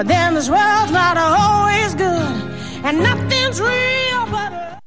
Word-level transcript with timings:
But 0.00 0.08
then 0.08 0.32
this 0.32 0.48
world's 0.48 0.92
not 0.92 1.18
always 1.18 1.94
good, 1.94 2.32
and 2.86 3.02
nothing's 3.02 3.60
real 3.60 4.24
but. 4.30 4.80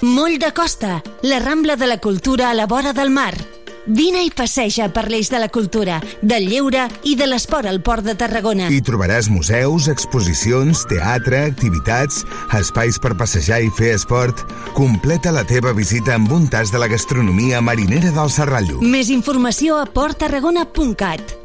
Moll 0.00 0.38
de 0.38 0.52
Costa, 0.54 1.02
la 1.20 1.38
Rambla 1.38 1.76
de 1.76 1.86
la 1.86 1.98
Cultura 1.98 2.48
a 2.48 2.54
la 2.54 2.64
vora 2.66 2.94
del 2.94 3.10
mar. 3.10 3.59
Vine 3.86 4.26
i 4.26 4.30
passeja 4.30 4.90
per 4.92 5.06
l'eix 5.08 5.30
de 5.32 5.38
la 5.40 5.48
cultura, 5.48 6.00
del 6.20 6.48
lleure 6.50 6.84
i 7.08 7.14
de 7.16 7.26
l'esport 7.26 7.68
al 7.70 7.80
Port 7.80 8.04
de 8.04 8.14
Tarragona. 8.18 8.68
Hi 8.68 8.82
trobaràs 8.84 9.30
museus, 9.32 9.88
exposicions, 9.88 10.84
teatre, 10.90 11.46
activitats, 11.48 12.22
espais 12.58 13.00
per 13.00 13.14
passejar 13.16 13.62
i 13.64 13.72
fer 13.78 13.94
esport. 13.96 14.44
Completa 14.76 15.32
la 15.32 15.46
teva 15.48 15.72
visita 15.72 16.14
amb 16.18 16.32
un 16.32 16.48
tas 16.52 16.72
de 16.72 16.82
la 16.82 16.90
gastronomia 16.92 17.64
marinera 17.64 18.12
del 18.12 18.30
Serrallo. 18.30 18.80
Més 18.84 19.08
informació 19.08 19.80
a 19.80 19.88
porttarragona.cat. 19.88 21.36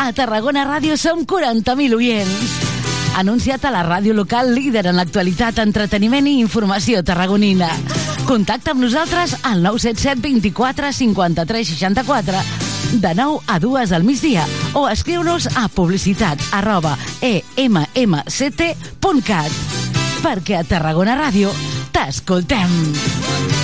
A 0.00 0.12
Tarragona 0.12 0.64
Ràdio 0.68 0.96
som 1.00 1.24
40.000 1.28 1.96
oients. 1.96 2.63
Anunciat 3.14 3.64
a 3.64 3.70
la 3.70 3.84
ràdio 3.86 4.14
local 4.14 4.54
líder 4.54 4.88
en 4.90 4.96
l'actualitat, 4.98 5.60
entreteniment 5.62 6.26
i 6.26 6.40
informació 6.42 7.02
tarragonina. 7.06 7.68
Contacta 8.26 8.72
amb 8.74 8.82
nosaltres 8.82 9.36
al 9.42 9.62
977 9.62 10.20
24 10.24 10.92
53 10.92 11.68
64 11.74 12.42
de 13.00 13.14
9 13.14 13.38
a 13.46 13.58
2 13.60 13.92
al 13.92 14.04
migdia 14.04 14.46
o 14.74 14.88
escriu-nos 14.90 15.48
a 15.56 15.68
publicitat 15.68 16.38
arroba 16.52 16.96
emmct.cat 17.22 18.72
perquè 20.24 20.56
a 20.60 20.64
Tarragona 20.64 21.14
Ràdio 21.18 21.52
t'escoltem. 21.92 23.63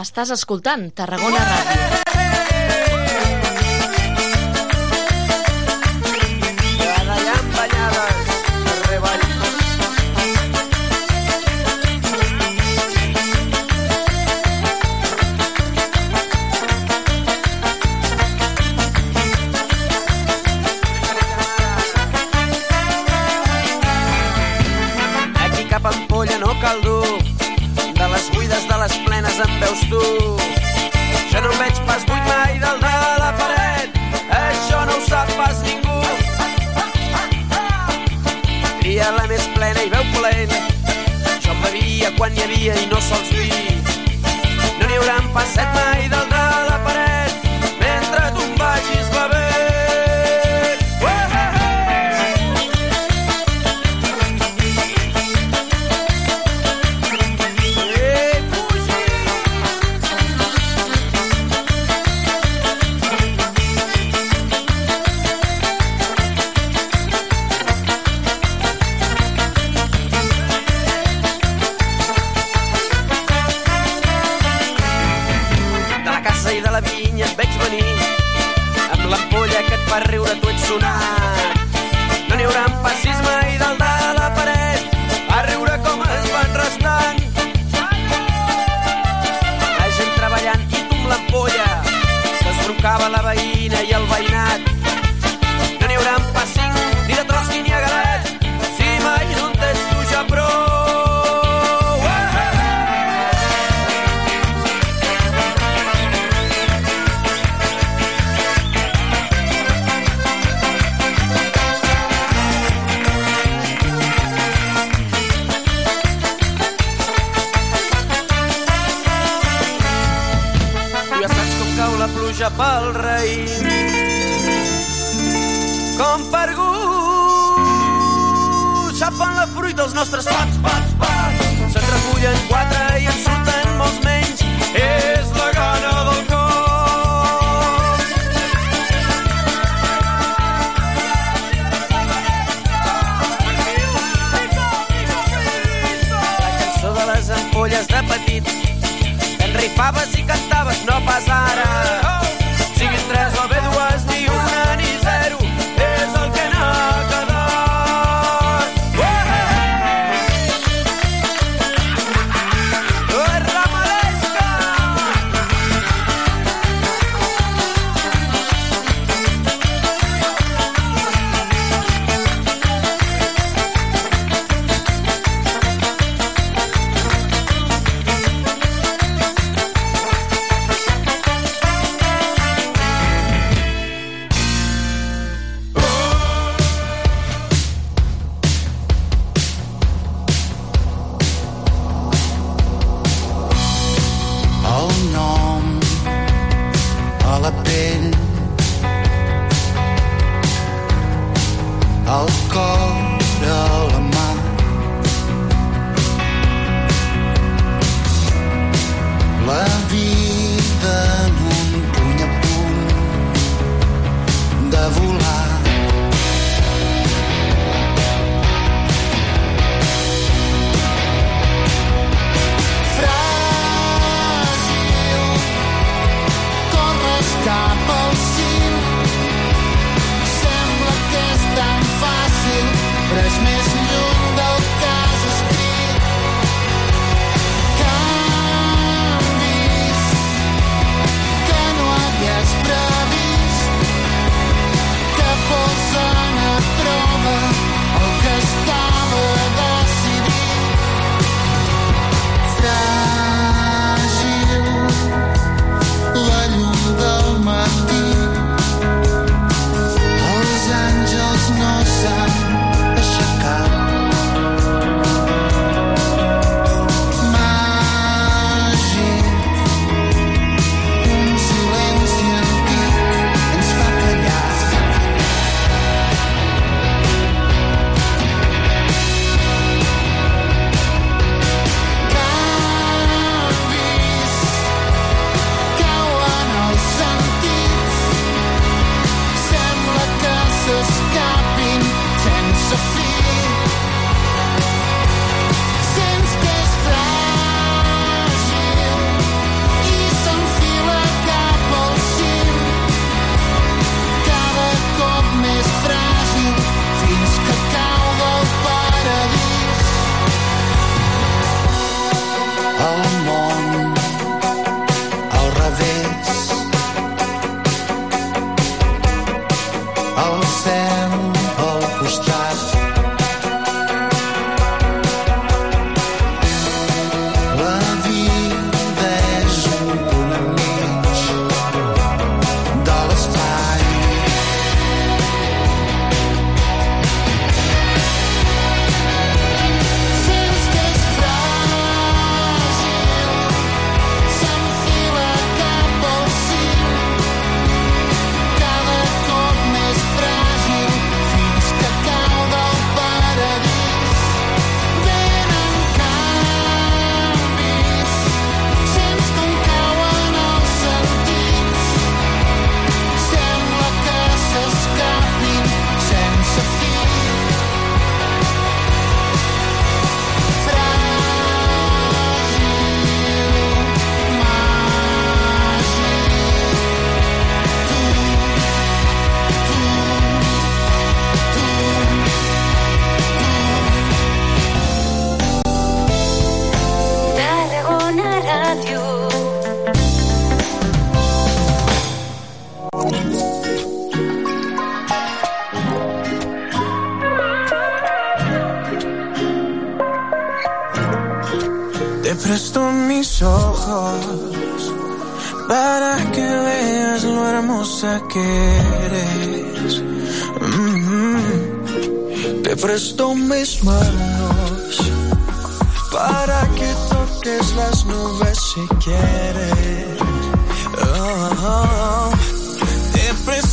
Estàs 0.00 0.30
escoltant 0.32 0.88
Tarragona 0.96 1.44
Ràdio. 1.50 2.21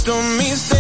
don't 0.09 0.37
mean 0.39 0.78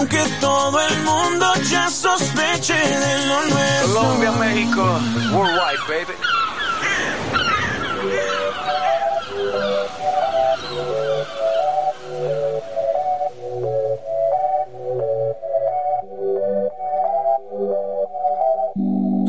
Aunque 0.00 0.24
todo 0.40 0.80
el 0.80 1.02
mundo 1.02 1.46
ya 1.70 1.90
sospeche 1.90 2.72
de 2.72 3.26
lo 3.26 3.44
nuestro. 3.48 4.00
Colombia, 4.00 4.32
México, 4.32 4.82
worldwide, 5.30 5.78
baby. 5.88 6.14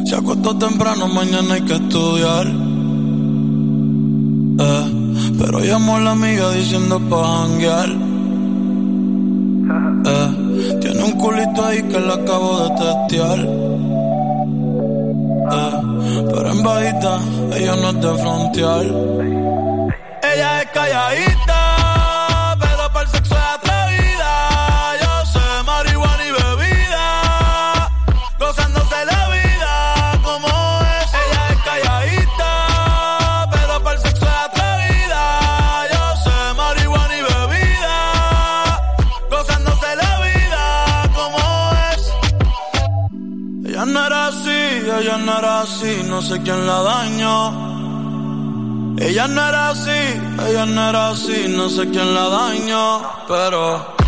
Se 0.05 0.15
acostó 0.15 0.57
temprano, 0.57 1.09
mañana 1.09 1.55
hay 1.55 1.61
que 1.63 1.73
estudiar. 1.73 2.47
Eh, 4.57 4.85
pero 5.37 5.59
llamó 5.65 5.97
a 5.97 5.99
la 5.99 6.11
amiga 6.11 6.49
diciendo 6.53 6.97
pa' 7.09 7.39
janguear. 7.39 7.89
Eh, 10.03 10.40
tiene 10.79 11.03
un 11.03 11.11
culito 11.13 11.65
ahí 11.65 11.81
que 11.83 11.99
la 11.99 12.13
acabo 12.13 12.59
de 12.63 12.69
testear. 12.81 13.39
Eh, 15.53 15.75
pero 16.33 16.51
en 16.51 16.63
bajita, 16.63 17.19
ella 17.55 17.75
no 17.75 17.89
es 17.89 18.01
de 18.01 18.13
frontear. 18.21 18.85
Ella 20.33 20.61
es 20.61 20.67
calladita. 20.71 21.80
no 45.61 46.21
sé 46.23 46.41
quién 46.41 46.65
la 46.65 46.81
dañó. 46.81 48.95
Ella 48.97 49.27
no 49.27 49.47
era 49.47 49.69
así, 49.69 50.19
ella 50.47 50.65
no 50.65 50.89
era 50.89 51.09
así, 51.09 51.45
no 51.49 51.69
sé 51.69 51.87
quién 51.89 52.15
la 52.15 52.29
dañó, 52.29 53.03
pero 53.27 54.00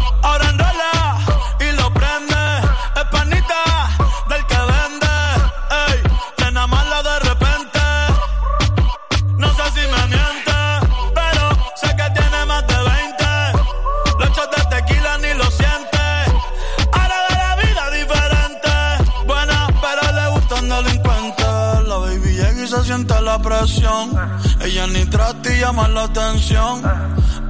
Ella 24.62 24.88
ni 24.88 25.06
trata 25.06 25.52
y 25.52 25.60
llama 25.60 25.88
la 25.88 26.04
atención. 26.04 26.82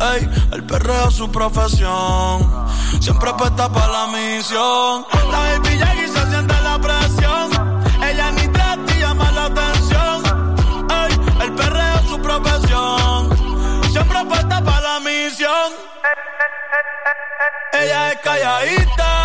Ey, 0.02 0.30
el 0.52 0.64
perreo 0.64 1.08
es 1.08 1.16
su 1.16 1.32
profesión. 1.32 2.68
Siempre 3.00 3.30
apuesta 3.30 3.72
para 3.72 3.88
la 3.88 4.08
misión. 4.08 5.06
La 5.32 5.40
baby 5.40 5.70
llega 5.70 5.96
y 5.96 6.08
se 6.08 6.30
siente 6.30 6.62
la 6.62 6.80
presión. 6.80 7.52
Ella 8.04 8.32
ni 8.32 8.48
trata 8.50 8.96
y 8.96 9.00
llama 9.00 9.32
la 9.32 9.46
atención. 9.46 10.24
Ey, 10.90 11.46
el 11.46 11.54
perreo 11.54 11.96
es 11.96 12.10
su 12.10 12.22
profesión. 12.22 13.30
Siempre 13.92 14.18
apuesta 14.18 14.64
para 14.64 14.82
la 14.82 15.00
misión. 15.00 15.72
Ella 17.74 18.12
es 18.12 18.20
calladita 18.22 19.23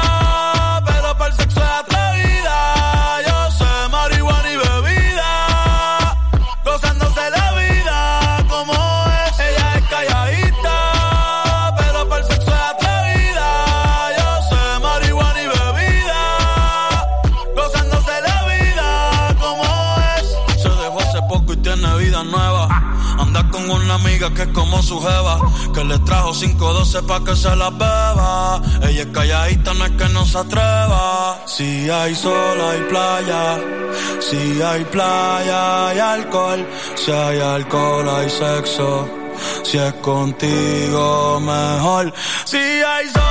que 24.34 24.42
es 24.42 24.48
como 24.48 24.82
su 24.82 25.00
jeva, 25.00 25.38
que 25.74 25.84
le 25.84 25.98
trajo 26.00 26.32
512 26.32 27.02
pa' 27.02 27.24
que 27.24 27.36
se 27.36 27.54
la 27.56 27.70
beba. 27.70 28.62
Ella 28.82 29.02
es 29.02 29.06
calladita, 29.06 29.74
no 29.74 29.84
es 29.84 29.92
que 29.92 30.08
no 30.08 30.24
se 30.24 30.38
atreva. 30.38 31.42
Si 31.46 31.88
hay 31.90 32.14
sol, 32.14 32.60
hay 32.60 32.80
playa. 32.88 33.58
Si 34.20 34.62
hay 34.62 34.84
playa, 34.84 35.88
hay 35.88 35.98
alcohol. 35.98 36.66
Si 36.94 37.10
hay 37.10 37.40
alcohol, 37.40 38.08
hay 38.08 38.30
sexo. 38.30 39.08
Si 39.62 39.78
es 39.78 39.94
contigo, 39.94 41.40
mejor. 41.40 42.12
Si 42.44 42.56
hay 42.56 43.08
sol, 43.08 43.27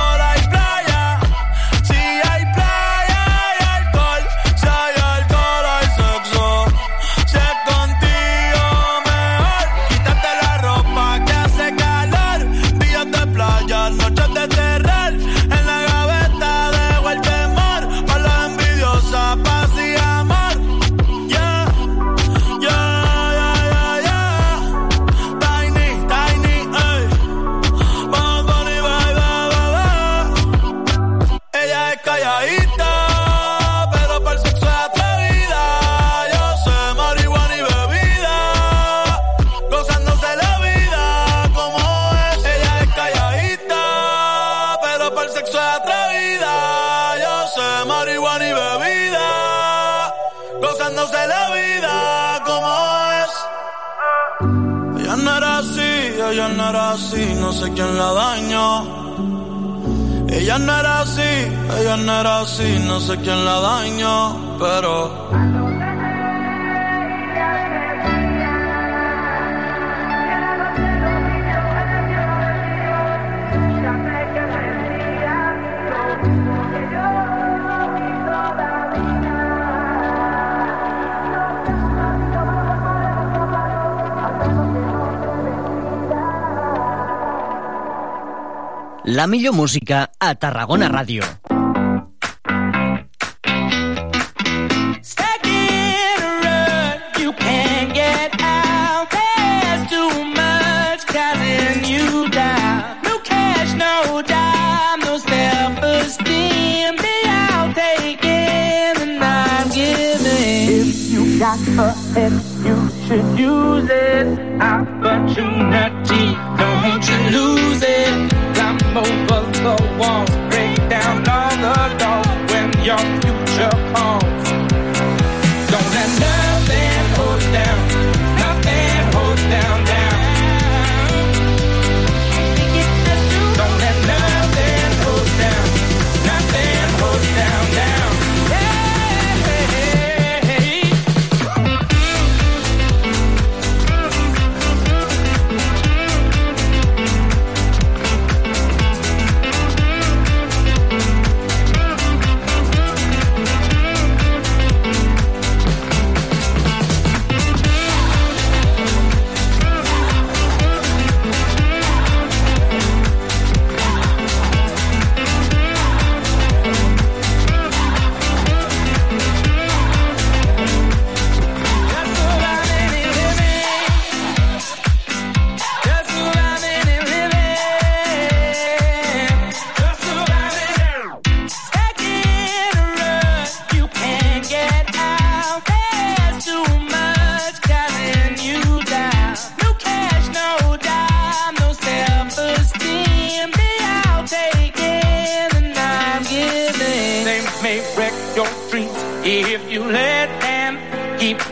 la 89.28 89.32
millor 89.32 89.52
música 89.52 90.10
a 90.18 90.36
Tarragona 90.36 90.88
Radio. 90.88 91.47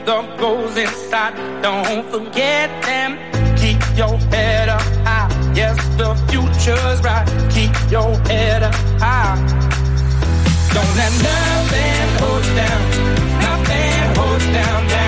The 0.06 0.22
goals 0.38 0.76
inside. 0.76 1.34
Don't 1.62 2.08
forget 2.12 2.70
them. 2.84 3.18
Keep 3.56 3.80
your 3.96 4.16
head 4.30 4.68
up 4.68 4.80
high. 5.04 5.52
Yes, 5.52 5.76
the 5.96 6.14
future's 6.30 7.00
bright. 7.00 7.26
Keep 7.50 7.74
your 7.90 8.16
head 8.28 8.62
up 8.62 8.74
high. 9.02 9.34
Don't 10.74 10.94
let 10.94 11.12
nothing 11.26 12.06
hold 12.20 12.44
you 12.46 12.54
down. 12.54 12.80
Nothing 13.40 14.16
hold 14.16 14.42
you 14.42 14.52
down. 14.52 14.88
down. 14.88 15.05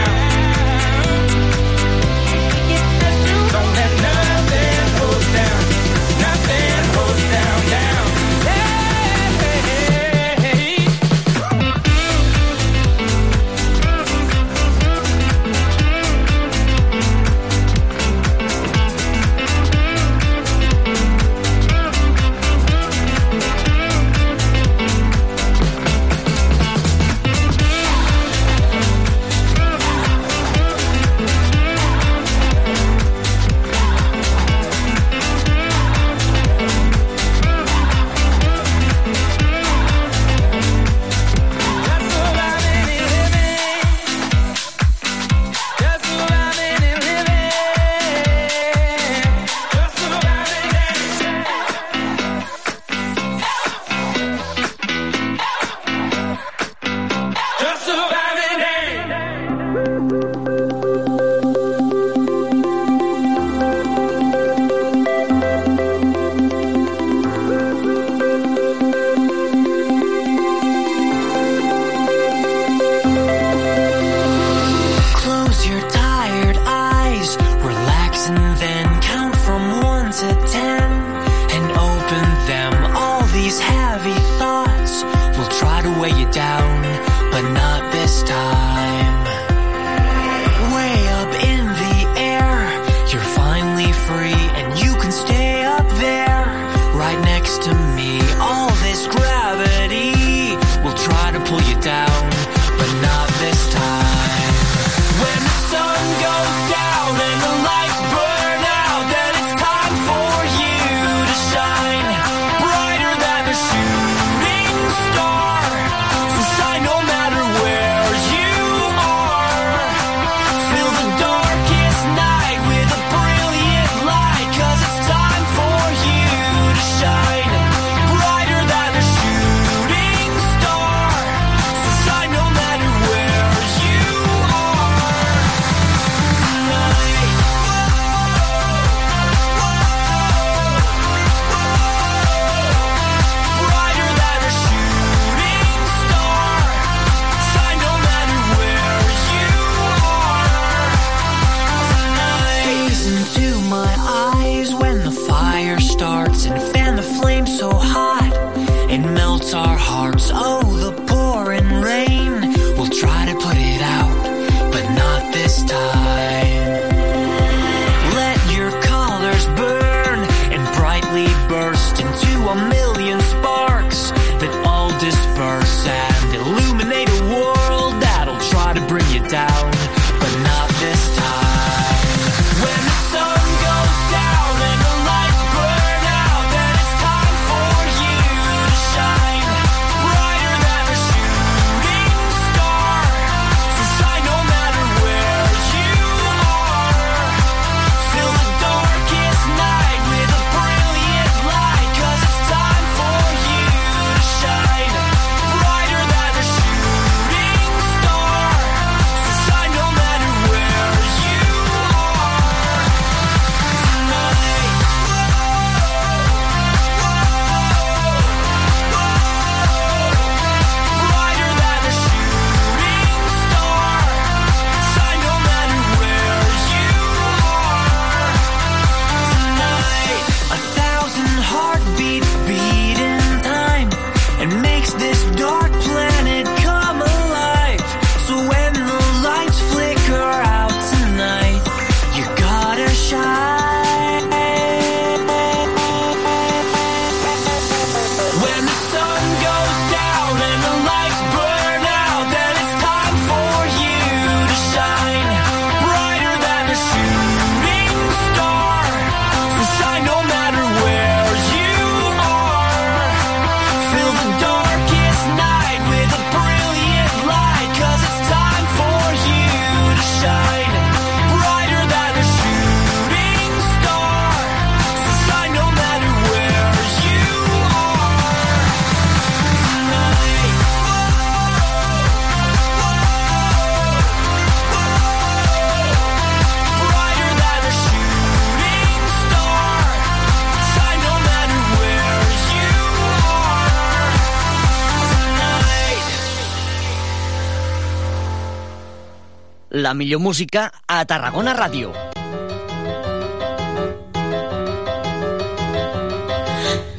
la 299.88 299.94
millor 299.94 300.20
música 300.20 300.70
a 300.86 300.98
Tarragona 301.08 301.54
Ràdio. 301.56 301.94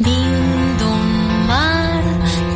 Vinc 0.08 0.82
d'un 0.82 1.06
mar, 1.52 2.02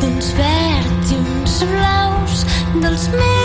d'uns 0.01 0.33
verds 0.41 1.13
i 1.13 1.21
uns 1.21 1.61
blaus, 1.75 2.43
dels 2.81 3.07
meus 3.13 3.42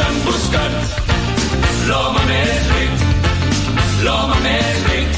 buscant, 0.00 0.24
buscat 0.24 0.72
l'home 1.88 2.22
més 2.28 2.68
ric, 2.72 3.02
l'home 4.04 4.38
més 4.44 4.78
ric 4.88 5.08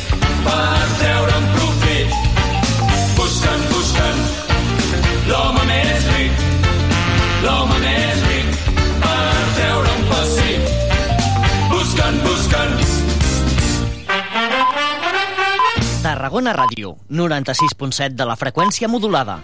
per 0.42 0.80
treure'n 0.98 1.46
profit. 1.56 2.08
Buscant, 3.16 3.62
buscant 3.70 4.20
l'home 5.28 5.62
més 5.70 6.08
ric, 6.16 6.32
l'home 7.44 7.78
més 7.84 8.26
ric 8.26 8.58
per 9.04 9.22
treure'n 9.58 9.94
un 9.94 10.04
pessic. 10.10 10.60
Buscant, 11.70 12.22
buscant. 12.26 12.74
Tarragona 16.02 16.52
Ràdio, 16.58 16.96
96.7 17.08 18.16
de 18.18 18.26
la 18.26 18.36
freqüència 18.36 18.90
modulada. 18.90 19.42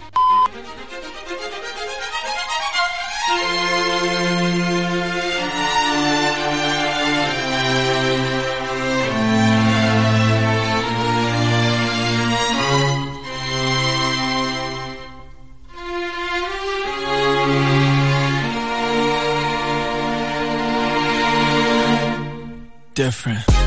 different. 22.99 23.58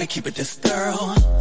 boy, 0.00 0.06
keep 0.06 0.26
it 0.26 0.34
this 0.34 0.54
thorough. 0.54 1.39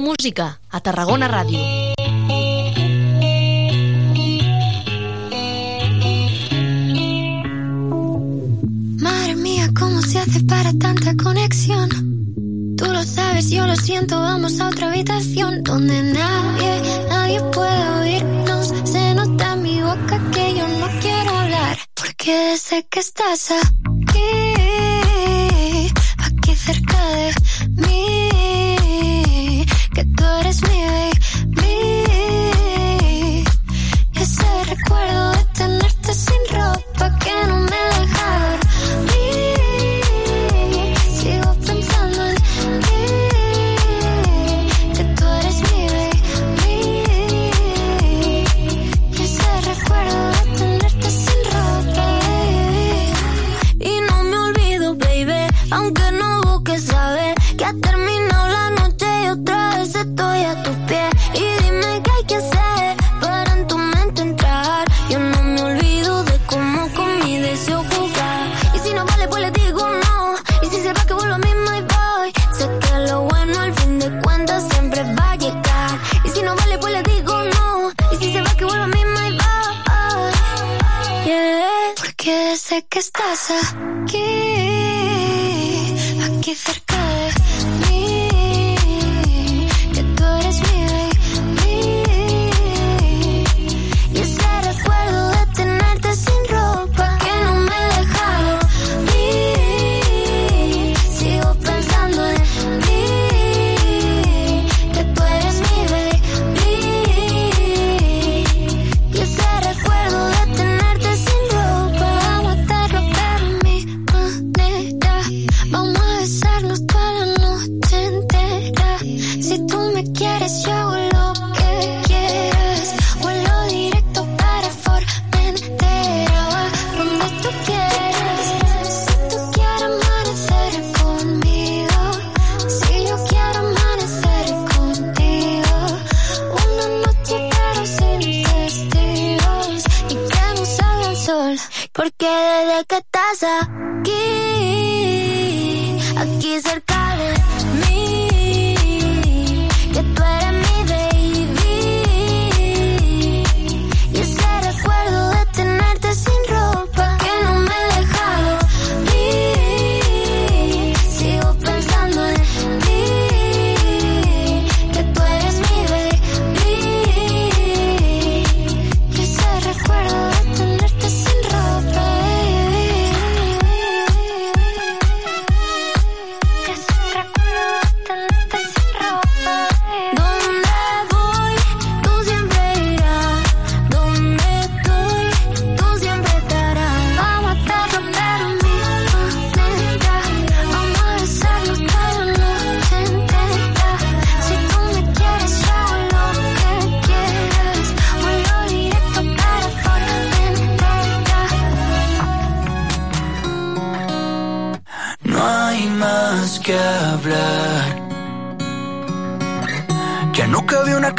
música 0.00 0.60
a 0.70 0.80
Tarragona 0.80 1.28
Ràdio. 1.28 1.58
Madre 8.98 9.34
mía, 9.36 9.68
cómo 9.78 10.00
se 10.02 10.18
hace 10.18 10.40
para 10.44 10.72
tanta 10.78 11.16
conexión. 11.16 11.88
Tú 12.76 12.86
lo 12.86 13.02
sabes, 13.02 13.50
yo 13.50 13.66
lo 13.66 13.76
siento, 13.76 14.20
vamos 14.20 14.60
a 14.60 14.68
otra 14.68 14.88
habitación 14.88 15.62
donde 15.62 16.02
nadie, 16.02 16.72
nadie 17.08 17.40
puede 17.52 17.88
oírnos. 18.00 18.72
Se 18.84 19.14
nota 19.14 19.52
en 19.54 19.62
mi 19.62 19.82
boca 19.82 20.16
que 20.32 20.54
yo 20.58 20.66
no 20.68 20.88
quiero 21.00 21.30
hablar, 21.36 21.76
porque 21.94 22.56
sé 22.56 22.86
que 22.88 23.00
estás 23.00 23.50
aquí. 23.50 23.81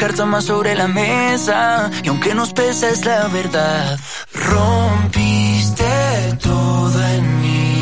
Carta 0.07 0.25
más 0.25 0.43
sobre 0.43 0.75
la 0.75 0.89
mesa. 0.89 1.89
Y 2.03 2.09
aunque 2.09 2.35
nos 2.35 2.51
pesa 2.51 2.89
es 2.89 3.05
la 3.05 3.29
verdad. 3.29 3.97
Rompiste 4.33 5.93
todo 6.41 7.07
en 7.07 7.41
mí. 7.41 7.77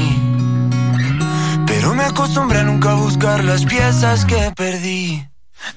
Pero 1.66 1.96
me 1.96 2.04
acostumbré 2.04 2.60
a 2.60 2.64
nunca 2.64 2.94
buscar 2.94 3.44
las 3.44 3.66
piezas 3.66 4.26
que 4.26 4.54
perdí. 4.56 5.28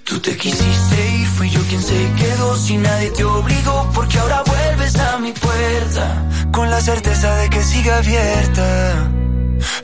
Tú 0.05 0.19
te 0.19 0.37
quisiste 0.37 0.97
ir, 1.19 1.27
fui 1.29 1.49
yo 1.49 1.63
quien 1.63 1.83
se 1.83 2.13
quedó. 2.21 2.57
Si 2.59 2.77
nadie 2.77 3.11
te 3.13 3.25
obligó, 3.25 3.91
porque 3.95 4.19
ahora 4.19 4.43
vuelves 4.47 4.97
a 4.97 5.19
mi 5.21 5.33
puerta. 5.33 6.29
Con 6.53 6.69
la 6.71 6.81
certeza 6.83 7.37
de 7.37 7.49
que 7.49 7.63
sigue 7.63 7.91
abierta. 7.91 9.11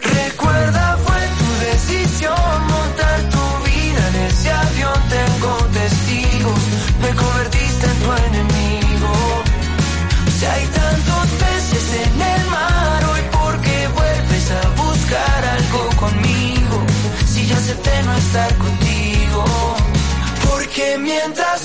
Recuerda, 0.03 0.30
estar 18.31 18.57
contigo. 18.59 19.45
Porque 20.49 20.97
mientras 20.99 21.60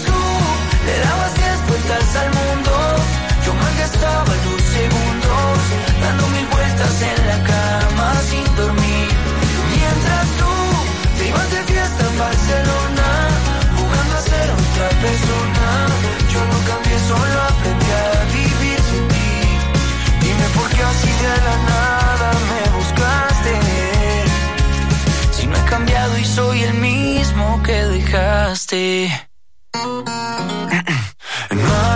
No 28.76 28.82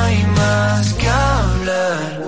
hay 0.02 0.24
más 0.38 0.94
que 0.94 1.10
hablar. 1.10 2.28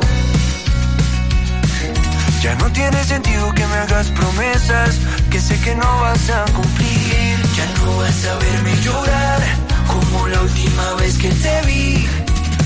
Ya 2.41 2.55
no 2.55 2.69
tiene 2.73 3.01
sentido 3.05 3.53
que 3.53 3.65
me 3.65 3.75
hagas 3.75 4.07
promesas 4.09 4.99
que 5.29 5.39
sé 5.39 5.57
que 5.61 5.73
no 5.73 6.01
vas 6.01 6.29
a 6.29 6.43
cumplir. 6.51 7.37
Ya 7.55 7.65
no 7.79 7.95
vas 7.95 8.25
a 8.25 8.35
verme 8.39 8.75
llorar 8.81 9.41
como 9.87 10.27
la 10.27 10.41
última 10.41 10.95
vez 10.95 11.17
que 11.17 11.29
te 11.29 11.61
vi. 11.65 12.05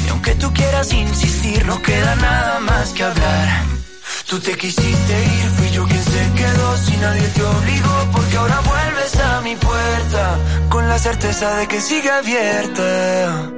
Y 0.06 0.10
aunque 0.10 0.34
tú 0.34 0.52
quieras 0.54 0.92
insistir, 0.92 1.64
no 1.68 1.80
queda 1.84 2.16
nada 2.16 2.62
más 2.62 2.94
que 2.94 3.04
hablar. 3.04 3.75
Tú 4.28 4.40
te 4.40 4.58
quisiste 4.58 5.14
ir, 5.24 5.52
fui 5.52 5.70
yo 5.70 5.86
quien 5.86 6.04
se 6.04 6.32
quedó, 6.36 6.78
si 6.78 6.98
nadie 6.98 7.28
te 7.28 7.44
obligó, 7.44 8.12
porque 8.12 8.38
ahora 8.38 8.60
vuelves 8.62 9.20
a 9.20 9.42
mi 9.42 9.56
puerta, 9.56 10.40
con 10.68 10.90
la 10.90 10.98
certeza 10.98 11.56
de 11.58 11.68
que 11.68 11.80
sigue 11.80 12.10
abierta. 12.10 13.52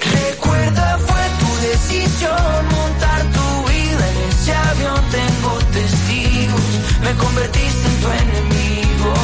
Recuerda, 0.00 0.98
fue 1.06 1.24
tu 1.40 1.50
decisión 1.68 2.68
montar 2.70 3.20
tu 3.36 3.68
vida 3.68 4.04
en 4.12 4.30
ese 4.30 4.54
avión, 4.54 5.00
tengo 5.10 5.58
testigos, 5.78 6.70
me 7.02 7.12
convertiste 7.16 7.86
en 7.86 8.00
tu 8.00 8.08
enemigo. 8.24 9.14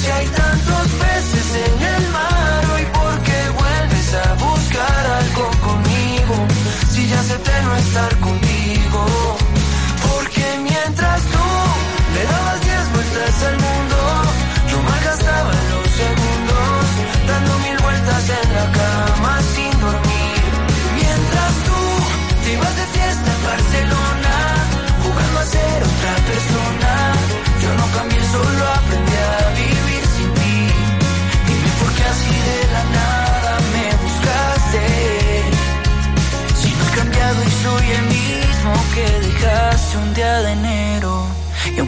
Si 0.00 0.10
hay 0.10 0.26
tantos 0.28 0.86
peces 1.02 1.48
en 1.66 1.82
el 1.94 2.08
mar, 2.08 2.64
hoy 2.74 2.84
por 2.86 3.14
qué 3.26 3.40
vuelves 3.60 4.14
a 4.14 4.34
buscar 4.46 5.06
algo 5.20 5.50
conmigo, 5.60 6.46
si 6.90 7.06
ya 7.06 7.20
acepté 7.20 7.52
no 7.64 7.76
estar 7.76 8.18
contigo. 8.20 9.36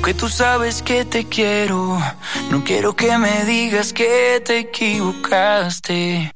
Aunque 0.07 0.21
tú 0.21 0.29
sabes 0.29 0.83
que 0.83 1.05
te 1.05 1.29
quiero, 1.29 2.01
no 2.49 2.63
quiero 2.63 2.95
que 2.95 3.19
me 3.19 3.45
digas 3.45 3.93
que 3.93 4.41
te 4.47 4.61
equivocaste. 4.61 6.33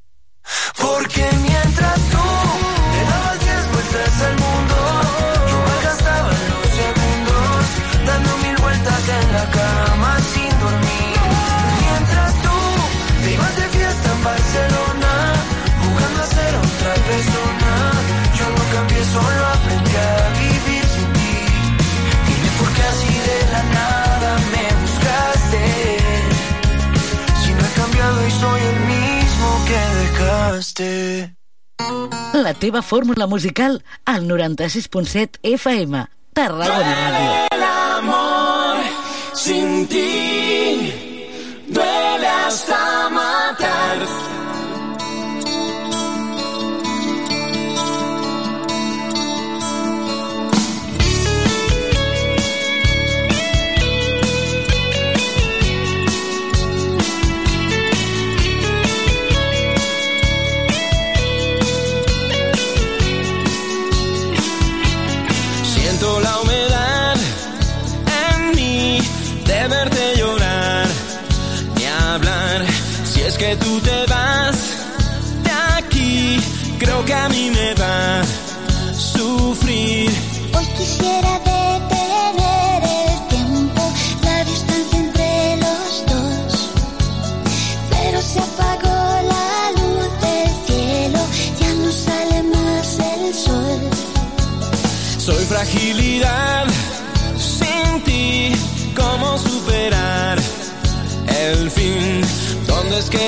Porque 0.77 1.25
mientras 1.41 1.95
tú 2.11 2.19
le 2.91 3.05
dabas 3.11 3.39
diez 3.39 3.73
vueltas 3.73 4.23
al 4.23 4.37
mundo, 4.41 4.75
yo 5.51 5.59
me 5.69 5.85
gastaba 5.85 6.31
los 6.51 6.67
segundos 6.83 7.65
dando 8.07 8.37
mil 8.39 8.57
vueltas 8.57 9.09
en 9.09 9.33
la 9.35 9.40
La 32.35 32.55
teva 32.55 32.83
fórmula 32.83 33.27
musical 33.27 33.83
al 34.05 34.29
96.7 34.29 35.39
FM. 35.43 36.07
Tarragona 36.33 36.95
Ràdio. 37.11 38.11
Sin 39.35 39.87
ti 39.89 40.50
que 73.41 73.57
tú 73.57 73.81
te 73.81 74.05
vas 74.07 74.57
de 75.45 75.51
aquí, 75.79 76.37
creo 76.79 77.03
que 77.07 77.15
a 77.15 77.27
mí 77.31 77.51
me 77.51 77.73
va 77.75 78.21
a 78.21 78.95
sufrir. 78.95 80.11
Hoy 80.57 80.67
quisiera 80.77 81.33
detener 81.39 82.83
el 83.03 83.29
tiempo, 83.35 83.83
la 84.29 84.45
distancia 84.45 84.99
entre 85.07 85.57
los 85.65 85.89
dos, 86.13 86.71
pero 87.89 88.21
se 88.21 88.41
apagó 88.41 89.01
la 89.35 89.51
luz 89.79 90.11
del 90.27 90.51
cielo, 90.67 91.21
ya 91.63 91.73
no 91.83 91.91
sale 92.07 92.43
más 92.43 92.87
el 93.15 93.35
sol. 93.35 93.81
Soy 95.19 95.45
fragilidad 95.47 96.60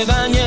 me 0.05 0.42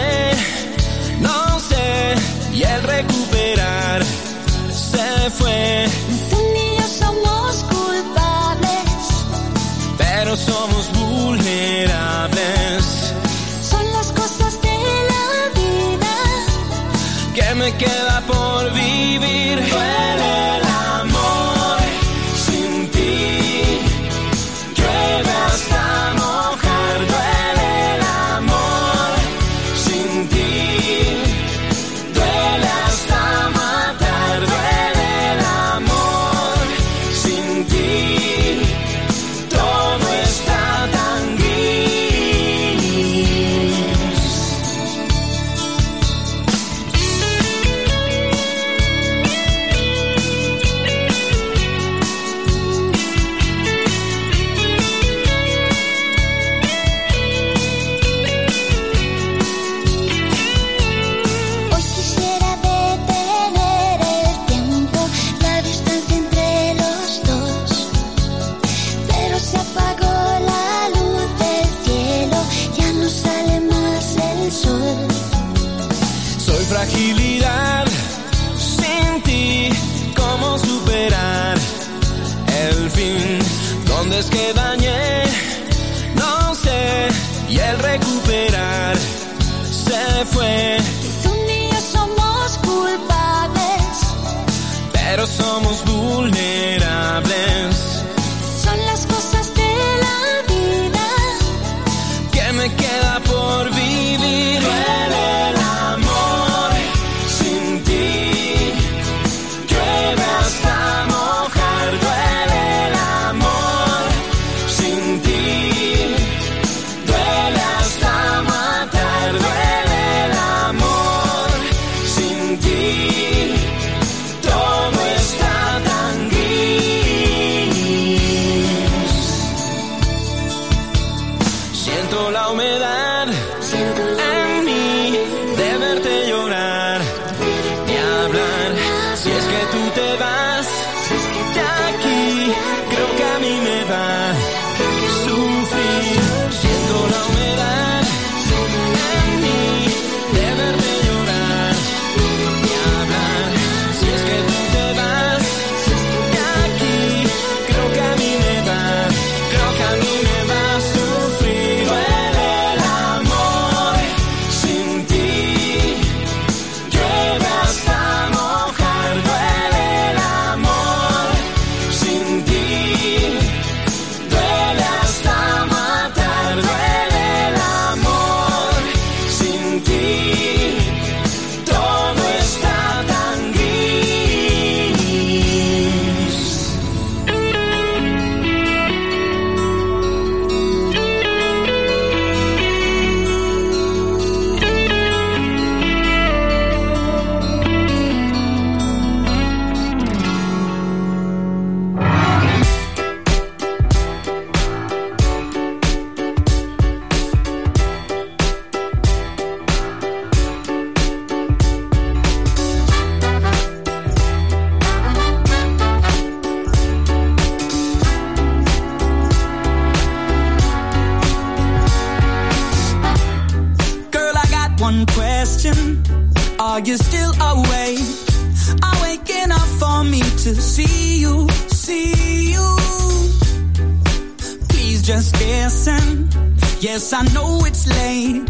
Yes, 236.85 237.13
I 237.13 237.23
know 237.33 237.65
it's 237.65 237.87
late, 237.87 238.45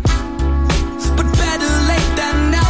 but 1.16 1.28
better 1.38 1.72
late 1.88 2.16
than 2.18 2.52
never. 2.52 2.65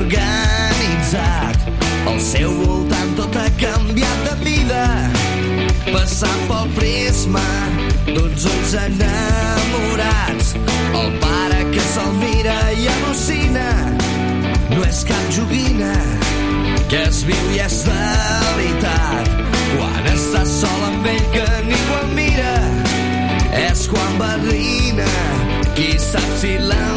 Organitzat. 0.00 1.58
Al 2.08 2.20
seu 2.20 2.50
voltant 2.64 3.12
tot 3.18 3.36
ha 3.36 3.48
canviat 3.60 4.18
de 4.28 4.34
vida. 4.44 4.84
Passant 5.90 6.42
pel 6.48 6.70
prisma 6.78 7.44
d'uns 8.08 8.46
ulls 8.52 8.74
enamorats. 8.84 10.54
El 11.00 11.10
pare 11.22 11.60
que 11.74 11.84
se'l 11.92 12.12
mira 12.22 12.56
i 12.76 12.88
al·lucina. 12.94 13.68
No 14.72 14.84
és 14.86 15.04
cap 15.08 15.30
joguina 15.36 15.92
que 16.90 17.02
es 17.06 17.22
viu 17.26 17.54
i 17.54 17.60
és 17.66 17.80
de 17.86 18.00
veritat. 18.58 19.34
Quan 19.76 20.12
estàs 20.14 20.56
sol 20.62 20.86
amb 20.88 21.06
ell 21.06 21.26
que 21.34 21.48
ningú 21.68 21.98
el 22.00 22.14
mira, 22.18 22.54
és 23.68 23.86
quan 23.90 24.18
barrina, 24.18 25.10
qui 25.76 25.92
sap 26.02 26.30
si 26.42 26.56
l'entendrà. 26.58 26.89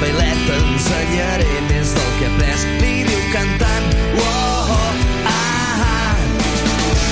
Bailet, 0.00 0.40
t'ensenyaré 0.46 1.52
més 1.70 1.92
del 1.96 2.10
que 2.18 2.26
he 2.26 2.32
après. 2.32 2.64
Li 2.82 2.96
diu 3.06 3.22
cantant, 3.32 3.86
oh, 4.20 4.72
oh, 4.74 4.90
ah, 5.30 5.84
ah. 5.84 6.16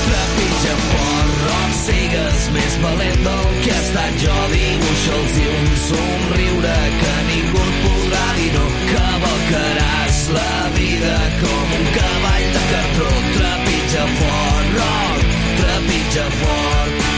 Trepitja 0.05 0.75
fort, 0.83 1.39
rock, 1.47 1.73
sigues 1.79 2.45
més 2.57 2.77
valent 2.83 3.25
del 3.29 3.49
que 3.65 3.73
he 3.73 3.79
estat 3.79 4.21
jo. 4.25 4.37
Dibuixa'ls 4.53 5.41
i 5.41 5.47
un 5.55 5.73
somriure 5.87 6.77
que 7.01 7.15
ningú 7.31 7.65
et 7.65 7.81
podrà 7.87 8.27
dir 8.41 8.53
no. 8.59 8.67
Cavalcaràs 8.93 10.21
la 10.37 10.55
vida 10.77 11.17
com 11.41 11.75
un 11.81 11.91
cavall 11.97 12.47
de 12.59 12.69
cartró. 12.75 13.11
Trepitja 13.41 14.07
fort, 14.21 14.79
rock, 14.79 15.37
trepitja 15.63 16.31
fort. 16.43 17.14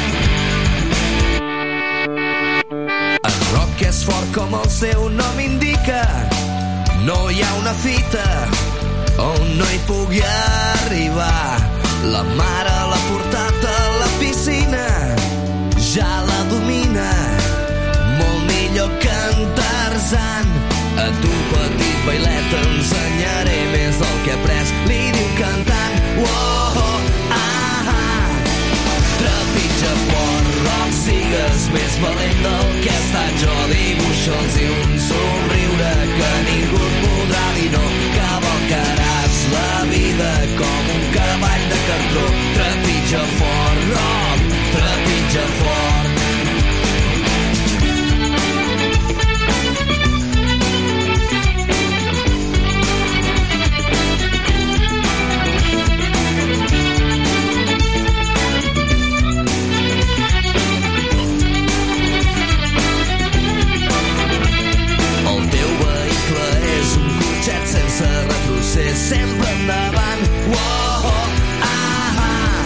Rock 3.86 3.94
és 3.94 4.02
fort 4.02 4.30
com 4.34 4.54
el 4.58 4.68
seu 4.70 5.08
nom 5.14 5.38
indica. 5.38 6.00
No 7.06 7.30
hi 7.30 7.42
ha 7.42 7.50
una 7.60 7.72
fita 7.78 8.24
on 9.22 9.44
no 9.58 9.66
hi 9.70 9.78
pugui 9.86 10.22
arribar. 10.26 11.60
La 12.10 12.22
mare 12.38 12.74
l'ha 12.90 12.98
portat 13.06 13.66
a 13.70 13.76
la 14.00 14.08
piscina, 14.18 14.82
ja 15.92 16.08
la 16.26 16.40
domina, 16.50 17.06
molt 18.18 18.42
millor 18.50 18.90
que 19.02 19.14
en 19.30 19.54
Tarzan. 19.60 20.50
A 20.98 21.08
tu, 21.22 21.32
petit 21.52 22.02
bailet, 22.08 22.50
t'ensenyaré 22.50 23.58
més 23.76 24.02
del 24.02 24.18
que 24.24 24.34
he 24.34 24.38
après. 24.40 24.74
Li 24.90 25.02
diu 25.14 25.30
cantant, 25.38 25.98
oh, 26.26 26.82
oh, 26.82 27.05
sigues 31.06 31.66
més 31.74 31.96
valent 32.02 32.40
del 32.44 32.70
que 32.82 32.90
he 32.90 33.00
estat 33.00 33.38
jo. 33.42 33.56
Dibuixa'ls 33.72 34.58
i 34.62 34.66
un 34.74 34.94
somriure 35.06 35.92
que 36.12 36.30
ningú 36.48 36.82
et 36.88 36.96
podrà 37.04 37.44
dir 37.58 37.70
no. 37.76 37.84
Cavalcaràs 38.16 39.42
la 39.54 39.72
vida 39.92 40.30
com 40.60 40.94
un 40.98 41.10
cavall 41.18 41.66
de 41.74 41.82
cartró. 41.90 42.28
Trepitja 42.58 43.26
fort, 43.40 43.84
rock, 43.92 44.56
trepitja 44.78 45.50
fort. 45.60 45.85
ser 68.76 68.94
sempre 68.94 69.48
endavant. 69.52 70.22
Oh, 70.52 71.10
oh, 71.10 71.28
ah, 71.62 72.16
ah. 72.24 72.64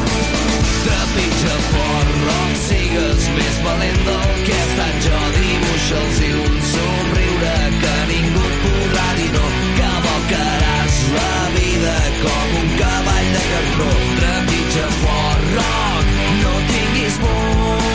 Trepitja 0.85 1.57
fort, 1.71 2.11
rock, 2.27 2.55
sigues 2.67 3.29
més 3.37 3.61
valent 3.67 4.01
del 4.09 4.33
que 4.47 4.57
he 4.57 4.65
estat 4.65 4.97
jo. 5.07 5.21
Dibuixa'ls 5.37 6.19
i 6.27 6.33
un 6.41 6.57
somriure 6.73 7.53
que 7.85 7.95
ningú 8.11 8.43
et 8.49 8.59
podrà 8.65 9.07
dir 9.21 9.31
no. 9.37 9.45
Que 9.79 9.93
volcaràs 10.09 10.99
la 11.15 11.37
vida 11.61 11.95
com 12.25 12.59
un 12.65 12.75
cavall 12.83 13.31
de 13.37 13.47
cartró. 13.53 13.89
Trepitja 14.19 14.91
fort, 14.99 15.49
rock, 15.61 16.13
no 16.43 16.57
tinguis 16.75 17.23
por. 17.23 17.89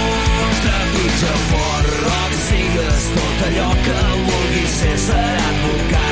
Trepitja 0.63 1.35
fort, 1.51 1.93
rock, 2.07 2.41
sigues 2.47 3.13
tot 3.19 3.45
allò 3.51 3.69
que 3.85 4.01
vulguis 4.31 4.81
ser, 4.81 4.97
serà 5.09 5.47
advocat 5.51 6.04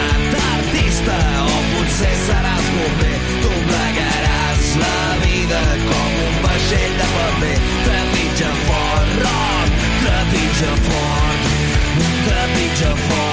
potser 2.04 2.16
seràs 2.28 2.68
bomber. 2.76 3.18
Doblegaràs 3.44 4.72
la 4.82 4.98
vida 5.24 5.62
com 5.88 6.12
un 6.28 6.36
vaixell 6.46 6.96
de 7.00 7.08
paper. 7.16 7.56
Trepitja 7.88 8.52
fort, 8.66 9.14
rock, 9.24 9.86
trepitja 10.04 10.74
fort. 10.88 11.52
Trepitja 12.28 12.96
fort, 13.08 13.33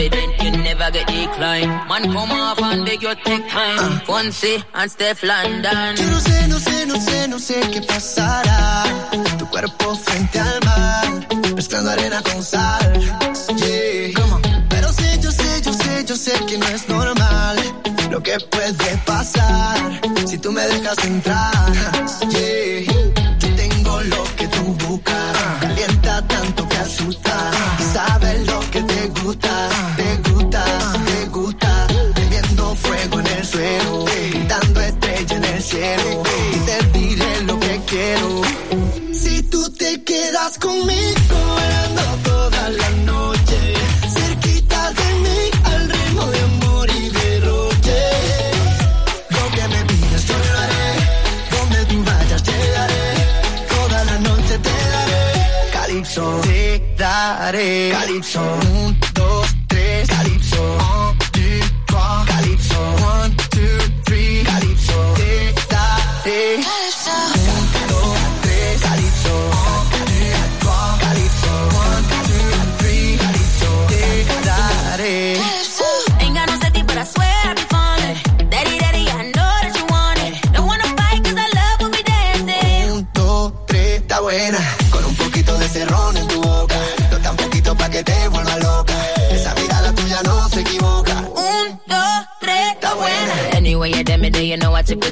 Confident 0.00 0.42
you 0.42 0.50
never 0.62 0.90
get 0.92 1.06
decline. 1.08 1.68
Man, 1.86 2.04
come 2.04 2.32
off 2.32 2.58
and 2.62 2.86
beg 2.86 3.02
your 3.02 3.14
take 3.16 3.46
time. 3.50 4.00
Fonzie 4.06 4.64
and 4.72 4.90
Steph 4.90 5.22
London. 5.22 5.94
Yo 5.96 6.06
no 6.08 6.18
sé, 6.18 6.48
no 6.48 6.58
sé, 6.58 6.86
no 6.86 6.96
sé, 6.96 7.28
no 7.28 7.38
sé 7.38 7.60
qué 7.70 7.82
pasará. 7.82 9.10
Tu 9.38 9.46
cuerpo 9.48 9.94
frente 9.96 10.40
al 10.40 10.58
mar, 10.64 11.54
mezclando 11.54 11.90
arena 11.90 12.22
con 12.22 12.42
sal. 12.42 12.94
Yeah. 13.58 14.14
Pero 14.70 14.90
sé, 14.90 15.18
yo 15.20 15.30
sé, 15.30 15.60
yo 15.60 15.72
sé, 15.74 16.04
yo 16.06 16.16
sé 16.16 16.32
que 16.46 16.56
no 16.56 16.66
es 16.68 16.88
normal 16.88 17.58
lo 18.10 18.22
que 18.22 18.38
puede 18.40 18.96
pasar 19.04 20.00
si 20.26 20.38
tú 20.38 20.50
me 20.50 20.62
dejas 20.62 21.04
entrar. 21.04 21.72
Yeah. 22.30 22.90
Yo 23.38 23.54
tengo 23.54 24.00
lo 24.00 24.24
que 24.36 24.48
tú 24.48 24.62
buscas, 24.88 25.36
calienta 25.60 26.26
tanto 26.26 26.66
que 26.70 26.76
asusta. 26.76 27.50
Sabes 27.92 28.46
lo 28.46 28.60
que 28.70 28.82
te 28.82 29.08
gusta, 29.22 29.68
comigo. 40.58 41.19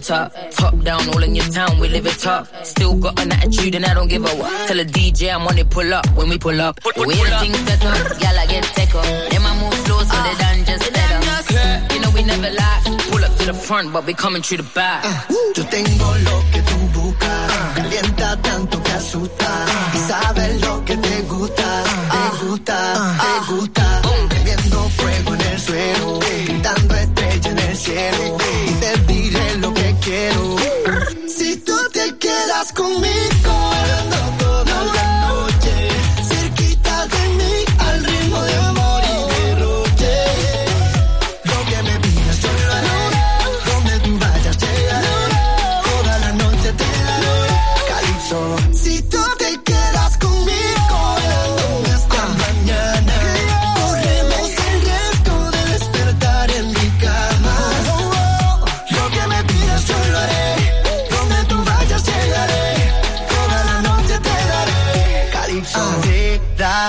Top. 0.09 0.33
Top 0.53 0.75
down, 0.83 1.03
all 1.11 1.23
in 1.23 1.35
your 1.35 1.49
town, 1.49 1.79
we 1.79 1.89
live 1.89 2.07
it 2.07 2.19
top. 2.19 2.49
Still 2.65 2.95
got 2.97 3.21
an 3.21 3.31
attitude 3.33 3.75
and 3.75 3.85
I 3.85 3.93
don't 3.93 4.09
give 4.09 4.25
a 4.25 4.33
what. 4.41 4.69
Tell 4.69 4.81
a 4.81 4.85
DJ 4.85 5.35
I'm 5.35 5.47
on 5.47 5.59
it, 5.59 5.69
pull 5.69 5.93
up 5.93 6.07
when 6.17 6.31
we 6.31 6.39
pull 6.39 6.59
up. 6.61 6.81
We 6.97 7.15
the 7.15 7.37
things 7.41 7.59
set 7.69 7.85
up, 7.85 8.21
y'all 8.23 8.39
I 8.43 8.47
get 8.47 8.65
take 8.79 8.95
up. 8.95 9.05
Them 9.05 9.45
I 9.51 9.53
move 9.61 9.75
slow 9.85 10.01
so 10.11 10.17
they 10.27 10.37
done 10.45 10.61
just 10.65 10.85
let 10.97 11.11
up. 11.35 11.93
You 11.93 12.01
know 12.01 12.11
we 12.17 12.23
never 12.23 12.51
lie. 12.61 12.81
Pull 13.11 13.23
up 13.23 13.37
to 13.37 13.45
the 13.53 13.55
front, 13.55 13.93
but 13.93 14.07
we 14.07 14.15
coming 14.15 14.41
through 14.41 14.59
the 14.65 14.71
back. 14.75 15.05
Uh, 15.05 15.35
yo 15.55 15.63
tengo 15.77 16.09
lo 16.29 16.37
que 16.53 16.61
tú 16.69 16.77
buscas. 16.97 17.53
Calienta 17.77 18.37
tanto 18.41 18.83
que 18.83 18.93
asusta. 18.93 19.51
Y 19.95 19.99
sabes 20.09 20.61
lo 20.63 20.85
que 20.87 20.97
te 20.97 21.23
gusta. 21.23 21.69
Te 22.15 22.47
gusta, 22.47 22.79
te 23.21 23.53
gusta. 23.53 23.88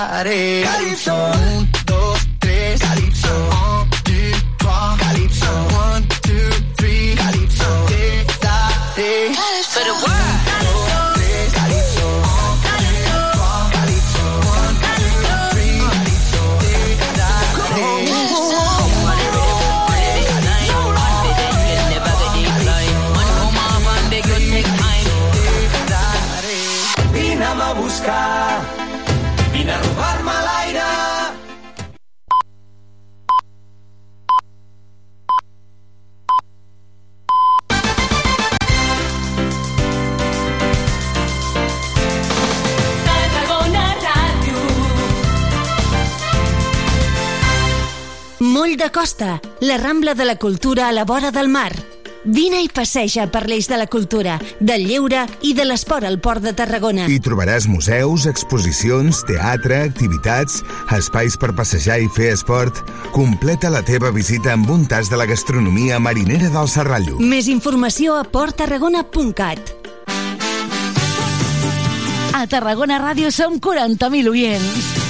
haré. 0.06 0.64
La 49.60 49.76
Rambla 49.78 50.14
de 50.14 50.24
la 50.24 50.36
Cultura 50.36 50.88
a 50.88 50.92
la 50.92 51.04
vora 51.04 51.30
del 51.30 51.48
mar. 51.48 51.72
Vine 52.24 52.58
i 52.60 52.68
passeja 52.68 53.24
per 53.32 53.46
l'eix 53.48 53.64
de 53.70 53.78
la 53.80 53.86
cultura, 53.88 54.34
del 54.60 54.84
lleure 54.84 55.22
i 55.40 55.54
de 55.56 55.64
l'esport 55.64 56.04
al 56.04 56.18
Port 56.20 56.44
de 56.44 56.52
Tarragona. 56.52 57.06
Hi 57.08 57.16
trobaràs 57.24 57.64
museus, 57.70 58.26
exposicions, 58.28 59.22
teatre, 59.28 59.80
activitats, 59.88 60.60
espais 60.92 61.38
per 61.40 61.54
passejar 61.56 61.96
i 62.04 62.10
fer 62.12 62.34
esport. 62.34 62.82
Completa 63.16 63.72
la 63.72 63.80
teva 63.80 64.12
visita 64.12 64.52
amb 64.52 64.68
un 64.68 64.84
tas 64.90 65.08
de 65.08 65.16
la 65.16 65.28
gastronomia 65.30 65.98
marinera 65.98 66.52
del 66.52 66.68
Serrallo. 66.68 67.16
Més 67.24 67.48
informació 67.48 68.18
a 68.20 68.24
porttarragona.cat. 68.28 69.76
A 72.36 72.46
Tarragona 72.48 73.00
Ràdio 73.00 73.32
som 73.32 73.56
40.000 73.60 74.28
oients. 74.28 75.09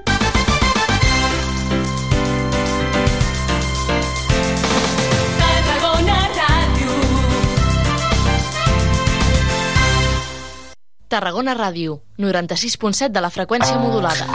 Tarragona 11.11 11.51
Ràdio, 11.57 11.97
96.7 12.23 13.11
de 13.11 13.19
la 13.25 13.29
freqüència 13.35 13.75
modulada. 13.83 14.31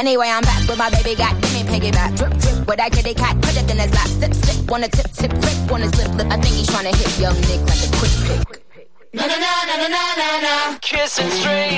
Anyway, 0.00 0.28
I'm 0.28 0.40
back 0.40 0.66
with 0.66 0.78
my 0.78 0.88
baby 0.88 1.14
got, 1.14 1.34
me 1.52 1.60
piggyback. 1.62 2.16
Drip, 2.16 2.32
drip, 2.40 2.66
with 2.66 2.78
that 2.78 2.90
kitty 2.90 3.12
cat, 3.12 3.36
put 3.42 3.54
it 3.54 3.70
in 3.70 3.76
his 3.76 3.92
lap. 3.92 4.08
Sip, 4.08 4.32
sip, 4.32 4.70
wanna 4.70 4.88
tip, 4.88 5.12
tip, 5.12 5.30
rip 5.30 5.70
on 5.70 5.82
his 5.82 5.94
lip. 5.98 6.08
I 6.32 6.40
think 6.40 6.54
he's 6.56 6.68
trying 6.68 6.90
to 6.90 6.96
hit 6.96 7.20
young 7.20 7.38
Nick 7.42 7.60
like 7.68 7.84
a 7.84 7.90
quick 8.00 8.16
pick. 8.24 8.64
Na 9.12 9.26
na 9.26 9.36
na 9.36 9.76
na 9.76 9.88
na 9.92 10.02
na 10.16 10.40
na. 10.40 10.78
Kissing 10.80 11.28
strangers. 11.28 11.69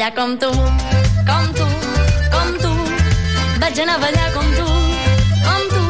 Ballar 0.00 0.14
com 0.14 0.34
tu, 0.38 0.50
com 1.26 1.46
tu, 1.52 1.66
com 2.32 2.48
tu. 2.62 2.70
Vaig 3.60 3.80
anar 3.80 3.96
a 3.96 3.98
ballar 3.98 4.32
com 4.32 4.46
tu, 4.56 4.68
com 5.46 5.62
tu, 5.72 5.82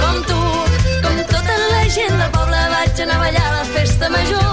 com 0.00 0.16
tu. 0.30 0.38
Com 1.04 1.20
tota 1.32 1.58
la 1.70 1.84
gent 1.96 2.16
del 2.18 2.30
poble 2.34 2.62
vaig 2.72 3.02
anar 3.04 3.14
a 3.14 3.22
ballar 3.22 3.46
a 3.50 3.54
la 3.58 3.64
festa 3.76 4.10
major. 4.10 4.50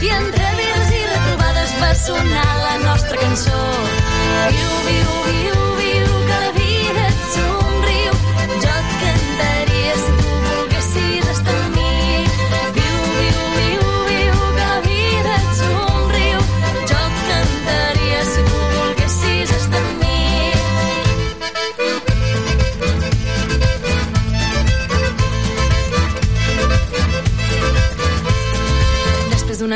I 0.00 0.12
entre 0.18 0.52
vires 0.60 0.94
i 0.94 1.02
retrobades 1.10 1.74
va 1.80 1.90
sonar 2.04 2.52
la 2.62 2.76
nostra 2.86 3.18
cançó. 3.24 3.58
Viu, 4.54 4.72
viu, 4.86 5.10
viu, 5.26 5.75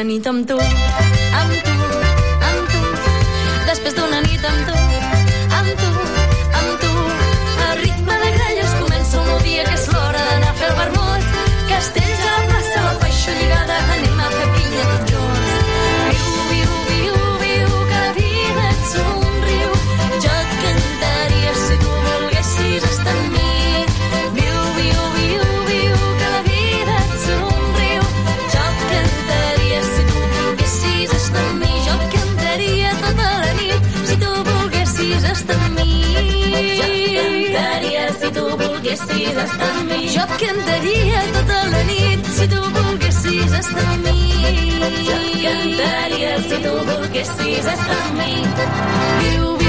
D'una 0.01 0.12
nit 0.12 0.27
amb 0.31 0.47
tu, 0.48 0.56
amb 0.56 1.52
tu, 1.64 1.80
volguessis 39.20 39.52
estar 39.52 39.70
amb 39.76 39.90
mi. 39.90 40.09
Jo 40.14 40.22
et 40.22 40.32
cantaria 40.40 41.20
tota 41.34 41.59
la 41.72 41.82
nit 41.88 42.30
si 42.36 42.47
tu 42.48 42.60
volguessis 42.76 43.52
estar 43.60 43.86
amb 43.94 44.06
mi. 44.06 44.20
Jo 44.80 44.86
et 44.88 45.34
cantaria 45.44 46.32
si 46.48 46.62
tu 46.64 46.74
volguessis 46.90 47.70
estar 47.74 48.01
amb 48.06 48.20
mi. 48.20 48.34
Viu, 49.20 49.60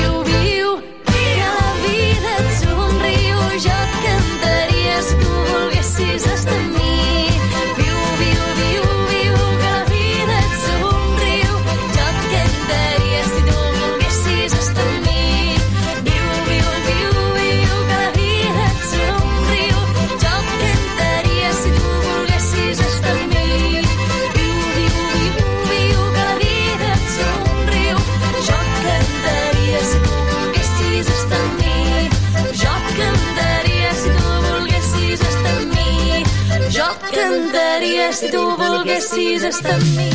tu 38.31 38.41
volguessis 38.57 39.43
estar 39.43 39.73
amb 39.75 39.87
mi. 39.97 40.09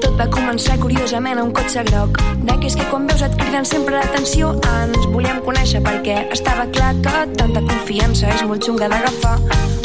Tot 0.00 0.14
va 0.20 0.28
començar 0.30 0.78
curiosament 0.78 1.40
a 1.40 1.48
un 1.48 1.54
cotxe 1.56 1.82
groc 1.90 2.29
d'aquells 2.46 2.76
que 2.78 2.86
quan 2.90 3.06
veus 3.08 3.22
et 3.24 3.34
criden 3.38 3.66
sempre 3.68 3.98
l'atenció. 3.98 4.52
Ens 4.80 5.06
volíem 5.12 5.40
conèixer 5.46 5.82
perquè 5.84 6.16
estava 6.34 6.66
clar 6.74 6.92
que 7.04 7.14
tanta 7.38 7.62
confiança 7.66 8.30
és 8.34 8.44
molt 8.48 8.64
xunga 8.66 8.88
d'agafar. 8.92 9.36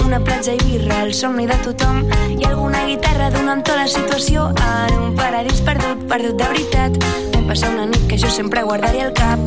Una 0.05 0.19
platja 0.23 0.53
i 0.55 0.61
birra, 0.63 1.01
el 1.05 1.13
somni 1.13 1.47
de 1.49 1.57
tothom. 1.65 2.03
I 2.37 2.45
alguna 2.49 2.85
guitarra 2.89 3.31
donant 3.33 3.65
tota 3.65 3.83
la 3.83 3.87
situació. 3.87 4.49
En 4.67 5.01
un 5.09 5.15
paradís 5.17 5.61
perdut, 5.65 6.05
perdut 6.11 6.39
de 6.41 6.51
veritat. 6.53 6.99
Vam 7.33 7.49
passar 7.51 7.73
una 7.73 7.89
nit 7.91 8.07
que 8.09 8.19
jo 8.21 8.31
sempre 8.31 8.63
guardaria 8.63 9.09
al 9.09 9.13
cap. 9.17 9.39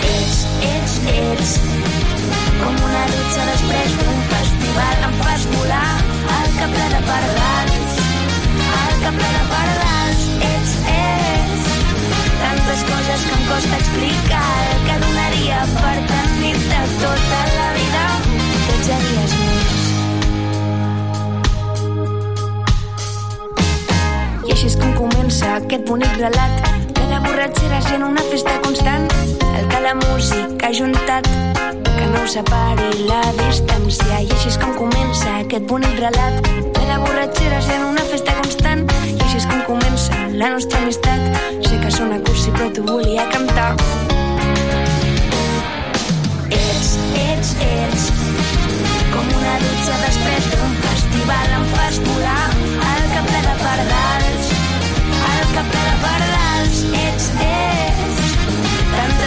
Ets, 0.00 0.42
ets, 0.72 0.98
ets. 1.14 1.56
Com 2.58 2.74
una 2.90 3.06
dutxa 3.12 3.48
després 3.52 3.96
d'un 4.02 4.20
festival 4.34 5.08
em 5.10 5.16
fas 5.22 5.48
volar. 5.54 5.88
Al 6.40 6.52
cap 6.58 6.78
de 6.80 7.02
pardals 7.08 7.44
al 7.74 7.83
ple 9.12 9.28
de 9.36 9.44
pardals. 9.52 10.22
Ets, 10.48 10.72
ets, 10.94 11.64
tantes 12.40 12.80
coses 12.90 13.20
que 13.28 13.34
em 13.38 13.44
costa 13.50 13.76
explicar 13.82 14.54
que 14.86 14.94
donaria 15.04 15.58
per 15.74 15.96
tenir-te 16.10 16.80
tota 17.02 17.40
la 17.58 17.68
vida, 17.78 18.04
13 18.68 18.98
dies 19.04 19.32
més. 19.42 19.72
I 24.44 24.56
així 24.56 24.66
és 24.72 24.76
com 24.80 24.90
comença 24.98 25.54
aquest 25.60 25.84
bonic 25.88 26.18
relat 26.20 26.54
que 26.94 27.04
la 27.12 27.20
borratxera 27.24 27.80
és 27.80 27.92
en 27.96 28.08
una 28.10 28.24
festa 28.32 28.58
constant 28.66 29.08
el 29.54 29.64
que 29.70 29.80
la 29.88 29.94
música 30.02 30.68
ha 30.68 30.76
juntat 30.82 31.73
que 32.04 32.10
no 32.10 32.22
us 32.24 32.32
separi 32.36 33.06
la 33.08 33.22
distància. 33.38 34.18
I 34.20 34.28
així 34.34 34.50
és 34.50 34.58
com 34.60 34.74
comença 34.76 35.38
aquest 35.40 35.64
bonic 35.70 35.94
relat 36.02 36.48
que 36.76 36.82
la 36.88 36.98
borratxera 37.00 37.60
en 37.76 37.86
una 37.92 38.04
festa 38.10 38.34
constant. 38.40 38.84
I 39.08 39.20
així 39.24 39.38
és 39.40 39.46
com 39.48 39.62
comença 39.68 40.18
la 40.42 40.50
nostra 40.54 40.82
amistat. 40.82 41.38
Sé 41.64 41.80
que 41.80 41.92
sona 41.96 42.20
cursi 42.26 42.52
però 42.56 42.68
t'ho 42.76 42.84
volia 42.90 43.24
cantar. 43.32 43.70
Ets, 46.58 46.92
ets, 47.22 47.56
ets 47.70 48.06
com 49.14 49.24
una 49.40 49.56
dutxa 49.64 49.98
després 50.04 50.52
d'un 50.52 50.78
festival 50.84 51.58
em 51.60 51.66
fas 51.72 52.00
volar 52.10 52.46
al 52.92 53.10
cap 53.16 53.34
de 53.34 53.58
pardals 53.64 54.54
al 55.32 55.52
cap 55.56 55.76
de 55.78 55.98
pardals 56.04 56.33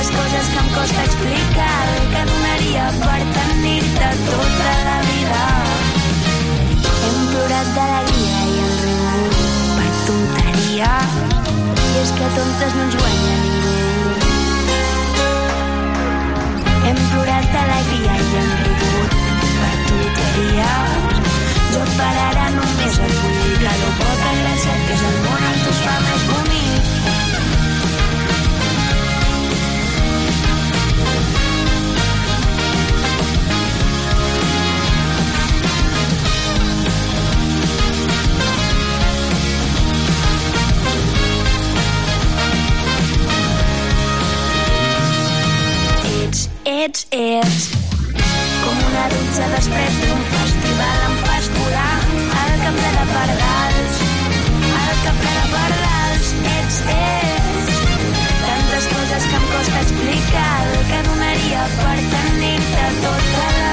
tantes 0.07 0.15
coses 0.15 0.47
que 0.47 0.59
em 0.59 0.69
costa 0.73 1.03
explicar 1.03 1.87
el 1.97 2.03
que 2.11 2.23
donaria 2.31 2.85
per 3.01 3.21
tenir-te 3.37 4.09
tota 4.25 4.71
la 4.87 4.99
vida. 5.09 5.43
Hem 7.07 7.17
plorat 7.31 7.67
d'alegria 7.75 8.39
i 8.47 8.57
el 8.65 8.73
rigut 8.83 9.33
per 9.75 9.91
tonteria 10.07 10.93
i 11.75 12.01
és 12.03 12.11
que 12.19 12.27
tontes 12.37 12.75
no 12.75 12.83
ens 12.87 12.95
guanya 13.01 13.35
ningú. 13.43 13.75
Hem 16.87 16.99
plorat 17.11 17.45
d'alegria 17.55 18.13
i 18.17 18.29
hem 18.41 18.51
rigut 18.63 19.11
per 19.59 19.75
tonteria 19.89 20.71
jo 21.73 21.81
per 21.97 22.13
ara 22.27 22.51
només 22.55 22.95
et 22.99 23.17
vull 23.21 23.26
ets, 46.87 47.05
ets, 47.11 47.63
com 48.63 48.77
una 48.89 49.07
dutxa 49.11 49.47
després 49.53 49.97
d'un 50.03 50.21
festival 50.33 51.01
em 51.07 51.17
fas 51.25 51.49
volar 51.57 51.95
al 52.43 52.53
camp 52.61 52.79
de 52.83 53.03
pardals 53.11 53.99
al 54.77 55.01
camp 55.03 55.19
de 55.25 55.43
pardals 55.55 56.31
ets, 56.53 56.79
ets. 56.95 57.83
Tantes 58.45 58.89
coses 58.95 59.29
que 59.31 59.39
em 59.41 59.47
costa 59.53 59.85
explicar 59.85 60.51
el 60.63 60.75
que 60.91 61.05
donaria 61.11 61.69
per 61.81 61.97
tenir-te 62.15 62.91
tota 63.03 63.47
la 63.59 63.66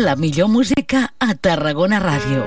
La 0.00 0.16
millor 0.16 0.48
música 0.48 1.12
a 1.18 1.34
Tarragona 1.34 1.98
Ràdio. 2.00 2.40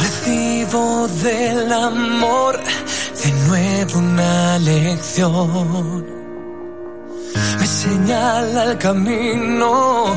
Recibo 0.00 1.08
del 1.24 1.70
amor 1.70 2.58
de 3.22 3.32
nuevo 3.48 3.98
una 3.98 4.58
lección. 4.60 6.06
Me 7.58 7.66
señala 7.66 8.64
el 8.64 8.78
camino 8.78 10.14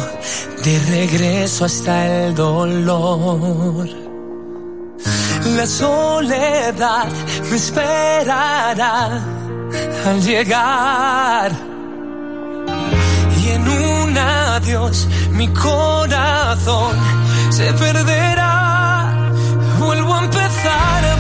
de 0.64 0.80
regreso 0.80 1.66
hasta 1.66 2.26
el 2.26 2.36
dolor. 2.36 3.88
La 5.58 5.68
soledad 5.68 7.08
me 7.50 7.58
esperará 7.58 9.22
al 10.06 10.22
llegar. 10.22 11.52
Y 13.42 13.50
en 13.50 13.68
un 13.68 14.18
adiós 14.18 15.08
mi 15.32 15.48
corazón 15.50 16.96
se 17.50 17.74
perderá. 17.74 19.32
Vuelvo 19.80 20.14
a 20.16 20.24
empezar 20.24 21.13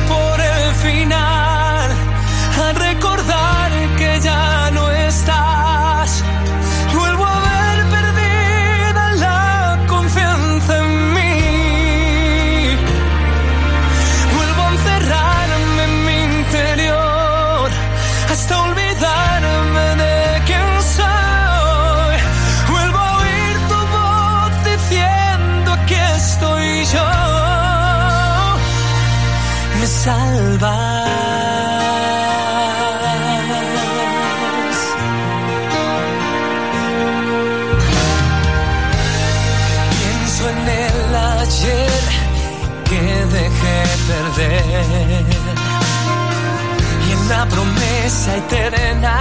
promesa 48.13 48.37
eterna 48.37 49.15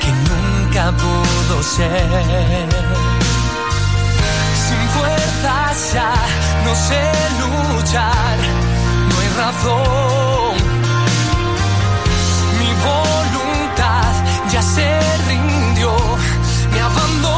que 0.00 0.10
nunca 0.30 0.92
pudo 0.92 1.62
ser. 1.62 2.68
Sin 4.66 4.88
fuerzas 4.94 5.92
ya 5.92 6.14
no 6.64 6.74
sé 6.74 7.02
luchar, 7.40 8.36
no 9.08 9.14
hay 9.20 9.28
razón. 9.42 10.56
Mi 12.60 12.70
voluntad 12.88 14.12
ya 14.52 14.62
se 14.62 15.00
rindió, 15.28 15.92
me 16.72 16.80
abandonó. 16.80 17.35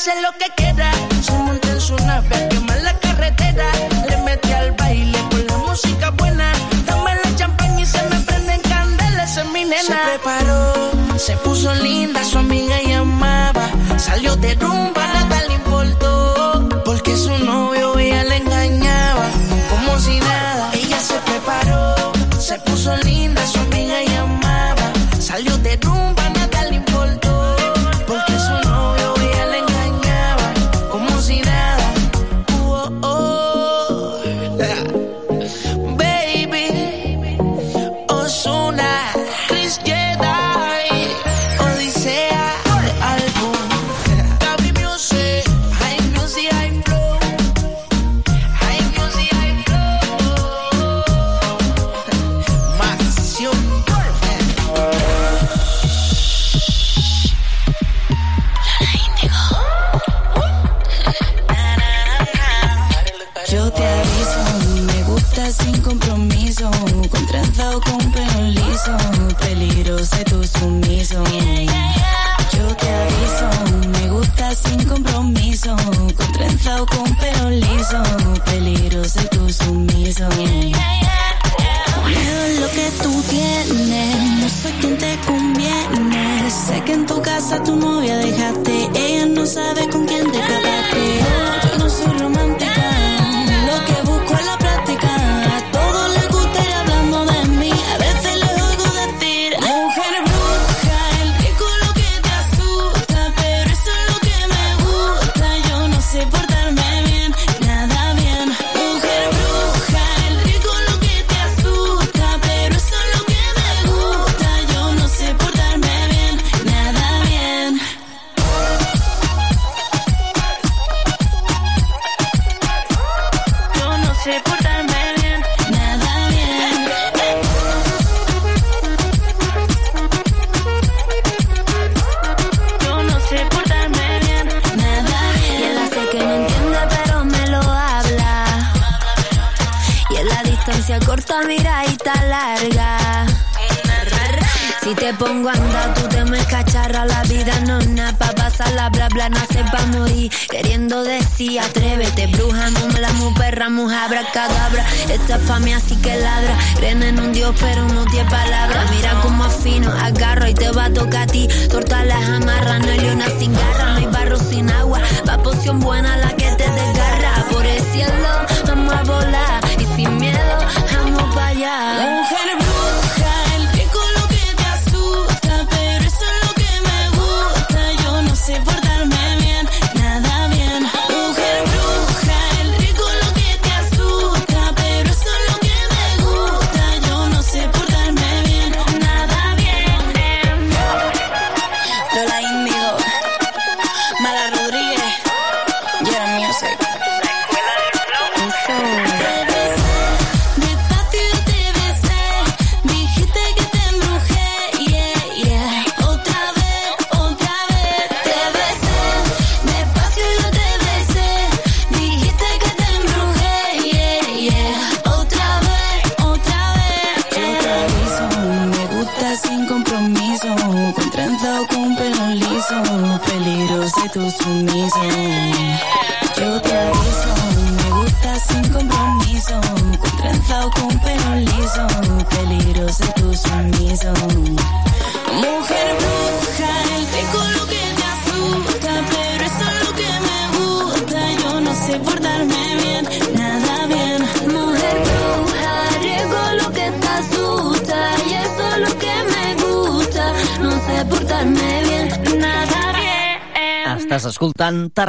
hacer 0.00 0.22
lo 0.22 0.32
que 0.38 0.46
quiera. 0.56 0.90
Se 1.20 1.32
monta 1.32 1.68
en 1.68 1.80
su 1.80 1.94
nave 1.96 2.34
a 2.34 2.48
quemar 2.48 2.80
la 2.80 2.98
carretera. 3.00 3.66
Le 4.08 4.16
mete 4.22 4.54
al 4.54 4.72
baile 4.72 5.18
con 5.30 5.46
la 5.46 5.58
música 5.58 6.10
buena. 6.10 6.50
Dame 6.86 7.12
la 7.22 7.36
champaña 7.36 7.80
y 7.82 7.84
se 7.84 8.02
me 8.08 8.18
prenden 8.20 8.60
candelas 8.62 9.36
en 9.36 9.52
mi 9.52 9.64
nena. 9.64 9.82
Se 9.82 9.96
preparó, 10.10 11.18
se 11.18 11.36
puso 11.44 11.74
linda, 11.74 12.24
su 12.24 12.38
amiga 12.38 12.80
llamaba. 12.80 13.66
Salió 13.98 14.36
de 14.36 14.54
rumba 14.54 14.99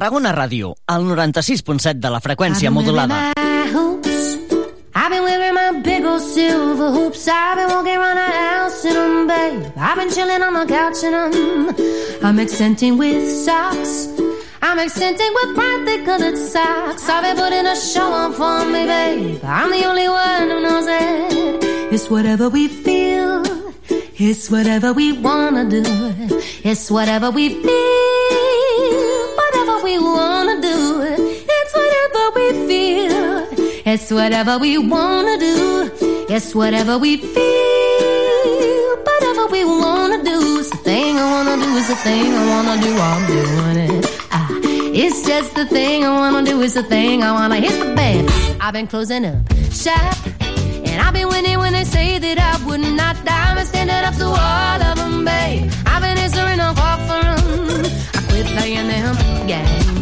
Tarragona 0.01 0.31
Ràdio, 0.33 0.73
al 0.87 1.03
96.7 1.05 1.99
de 2.01 2.09
la 2.09 2.19
freqüència 2.19 2.71
modulada. 2.73 3.33
I've 4.95 5.11
been 5.11 5.21
wearing 5.21 5.53
my 5.53 5.79
big 5.83 6.03
old 6.03 6.23
silver 6.23 6.89
hoops. 6.89 7.27
I've 7.27 7.57
been 7.57 7.69
walking 7.69 7.97
around 7.97 8.17
the 8.17 8.31
house 8.33 8.83
in 8.83 8.95
them, 8.95 9.27
babe. 9.27 9.61
I've 9.77 9.97
been 9.97 10.09
chilling 10.09 10.41
on 10.41 10.55
the 10.55 10.65
couch 10.65 11.03
in 11.03 11.11
them. 11.11 11.75
I'm 12.23 12.39
accenting 12.39 12.97
with 12.97 13.29
socks. 13.45 14.07
I'm 14.63 14.79
accenting 14.79 15.31
with 15.35 15.53
brightly 15.53 16.03
colored 16.03 16.35
socks. 16.35 17.07
I've 17.07 17.21
been 17.21 17.37
putting 17.37 17.67
a 17.67 17.75
show 17.75 18.11
on 18.11 18.33
for 18.33 18.65
me, 18.73 18.87
babe. 18.87 19.39
I'm 19.43 19.69
the 19.69 19.85
only 19.85 20.09
one 20.09 20.49
who 20.49 20.61
knows 20.63 20.87
it. 20.87 21.93
It's 21.93 22.09
whatever 22.09 22.49
we 22.49 22.67
feel. 22.67 23.43
It's 24.17 24.49
whatever 24.49 24.93
we 24.93 25.13
wanna 25.13 25.69
do. 25.69 25.83
It's 26.63 26.89
whatever 26.89 27.29
we 27.29 27.61
feel. 27.61 27.80
It's 33.93 34.09
whatever 34.09 34.57
we 34.57 34.77
wanna 34.77 35.37
do. 35.37 35.91
It's 36.29 36.55
whatever 36.55 36.97
we 36.97 37.17
feel. 37.17 38.87
Whatever 39.09 39.47
we 39.51 39.65
wanna 39.65 40.23
do. 40.23 40.59
It's 40.59 40.69
the 40.69 40.77
thing 40.77 41.17
I 41.19 41.25
wanna 41.33 41.57
do. 41.61 41.69
It's 41.75 41.89
the 41.89 41.95
thing 42.07 42.27
I 42.33 42.43
wanna 42.53 42.75
do. 42.87 42.91
I'm 43.09 43.23
doing 43.27 43.77
it. 43.89 44.05
Ah, 44.31 44.47
it's 45.03 45.27
just 45.27 45.55
the 45.55 45.65
thing 45.65 46.05
I 46.05 46.11
wanna 46.21 46.41
do. 46.49 46.61
It's 46.61 46.75
the 46.75 46.83
thing 46.83 47.21
I 47.21 47.33
wanna. 47.33 47.57
Hit 47.57 47.77
the 47.83 47.93
bed. 47.93 48.31
I've 48.61 48.71
been 48.71 48.87
closing 48.87 49.25
up 49.25 49.43
shop. 49.83 50.15
And 50.87 50.97
I've 51.03 51.13
been 51.13 51.27
winning 51.27 51.59
when 51.59 51.73
they 51.73 51.83
say 51.83 52.17
that 52.17 52.37
I 52.39 52.53
would 52.65 52.85
not 53.01 53.17
die. 53.25 53.47
I'm 53.51 53.65
standing 53.65 54.03
up 54.09 54.15
to 54.23 54.27
all 54.47 54.81
of 54.89 54.95
them, 55.01 55.25
babe. 55.25 55.69
I've 55.85 56.01
been 56.05 56.17
answering 56.25 56.61
for 57.07 57.19
'em. 57.31 57.83
I 58.17 58.19
quit 58.29 58.45
playing 58.55 58.87
them 58.87 59.17
games. 59.51 60.00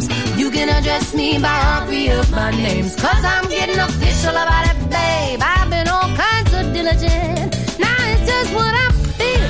You 0.50 0.56
can 0.56 0.68
address 0.68 1.14
me 1.14 1.38
by 1.38 1.56
all 1.62 1.86
three 1.86 2.10
of 2.10 2.28
my 2.32 2.50
names. 2.50 2.96
Cause 2.96 3.24
I'm 3.24 3.48
getting 3.48 3.78
official 3.78 4.30
about 4.30 4.66
it, 4.66 4.78
babe. 4.90 5.38
I've 5.40 5.70
been 5.70 5.86
all 5.86 6.10
kinds 6.26 6.52
of 6.58 6.74
diligent. 6.74 7.54
Now 7.78 7.94
it's 8.10 8.26
just 8.26 8.50
what 8.58 8.74
I 8.74 8.90
feel. 9.14 9.46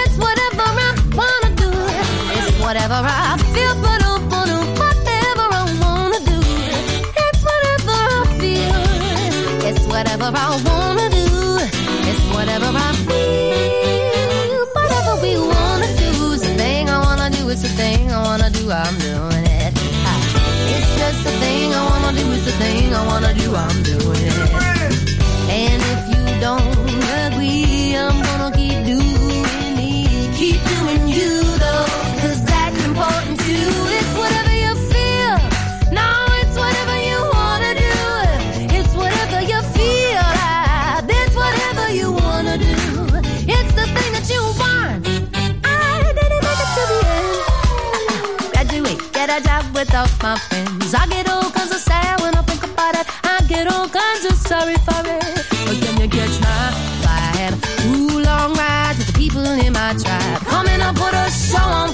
It's 0.00 0.16
whatever 0.16 0.64
I 0.88 0.90
wanna 1.20 1.50
do. 1.60 1.70
It's 2.32 2.50
whatever 2.64 2.96
I 2.96 3.36
feel, 3.52 3.74
but 3.84 4.00
but 4.32 4.48
oh, 4.56 4.64
whatever 4.80 5.46
I 5.52 5.64
wanna 5.84 6.20
do. 6.32 6.40
It's 7.24 7.40
whatever 7.48 7.96
I 8.16 8.24
feel. 8.40 9.68
It's 9.68 9.84
whatever 9.86 10.28
I 10.32 10.48
wanna 10.64 11.06
do. 11.12 11.28
It's 12.08 12.24
whatever 12.32 12.70
I 12.72 12.90
feel. 13.04 14.64
Whatever 14.78 15.12
we 15.20 15.32
wanna 15.36 15.88
do 16.00 16.32
is 16.32 16.40
the 16.40 16.54
thing 16.56 16.88
I 16.88 17.00
wanna 17.04 17.28
do. 17.36 17.50
It's 17.50 17.60
the 17.60 17.68
thing 17.68 18.10
I 18.10 18.22
wanna 18.24 18.48
do. 18.48 18.70
I'm 18.70 18.96
doing 18.98 19.35
Everything 22.58 22.94
I 22.94 23.06
wanna 23.06 23.34
do, 23.34 23.54
I'm 23.54 23.82
doing 23.82 24.16
it. 24.16 24.75
all 61.58 61.85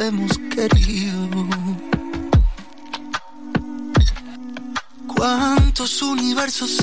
hemos 0.00 0.38
querido. 0.54 1.28
¿Cuántos 5.16 6.02
universos 6.02 6.78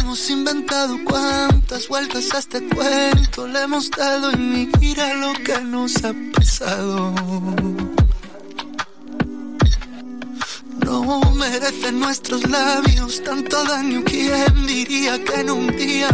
hemos 0.00 0.30
inventado? 0.30 0.98
¿Cuántas 1.04 1.88
vueltas 1.88 2.32
a 2.34 2.38
este 2.38 2.66
cuento 2.68 3.46
le 3.46 3.62
hemos 3.62 3.90
dado? 3.90 4.32
Y 4.32 4.70
mira 4.80 5.14
lo 5.14 5.32
que 5.34 5.60
nos 5.60 6.02
ha 6.04 6.12
pasado. 6.34 7.14
No 10.84 11.20
merecen 11.32 12.00
nuestros 12.00 12.48
labios 12.48 13.22
tanto 13.22 13.64
daño. 13.64 14.02
¿Quién 14.04 14.66
diría 14.66 15.22
que 15.22 15.40
en 15.40 15.50
un 15.50 15.66
día 15.76 16.08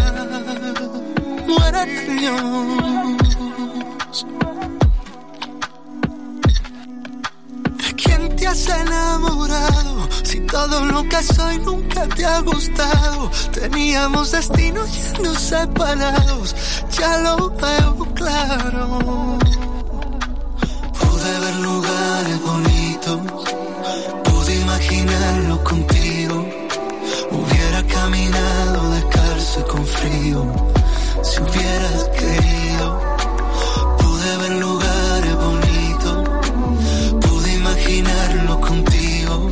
mueran 1.46 1.88
años? 1.88 3.09
Lo 11.02 11.08
que 11.08 11.22
soy 11.22 11.58
nunca 11.60 12.06
te 12.08 12.24
ha 12.26 12.40
gustado. 12.40 13.30
Teníamos 13.52 14.32
destino 14.32 14.80
yendo 14.86 15.34
separados. 15.34 16.54
Ya 16.98 17.18
lo 17.18 17.50
veo 17.50 17.96
claro. 18.14 19.38
Pude 20.98 21.32
ver 21.42 21.56
lugares 21.56 22.42
bonitos. 22.42 23.20
Pude 24.24 24.60
imaginarlo 24.60 25.64
contigo. 25.64 26.46
Hubiera 27.30 27.82
caminado 27.86 28.90
descalzo 28.90 29.60
y 29.60 29.70
con 29.70 29.86
frío. 29.86 30.69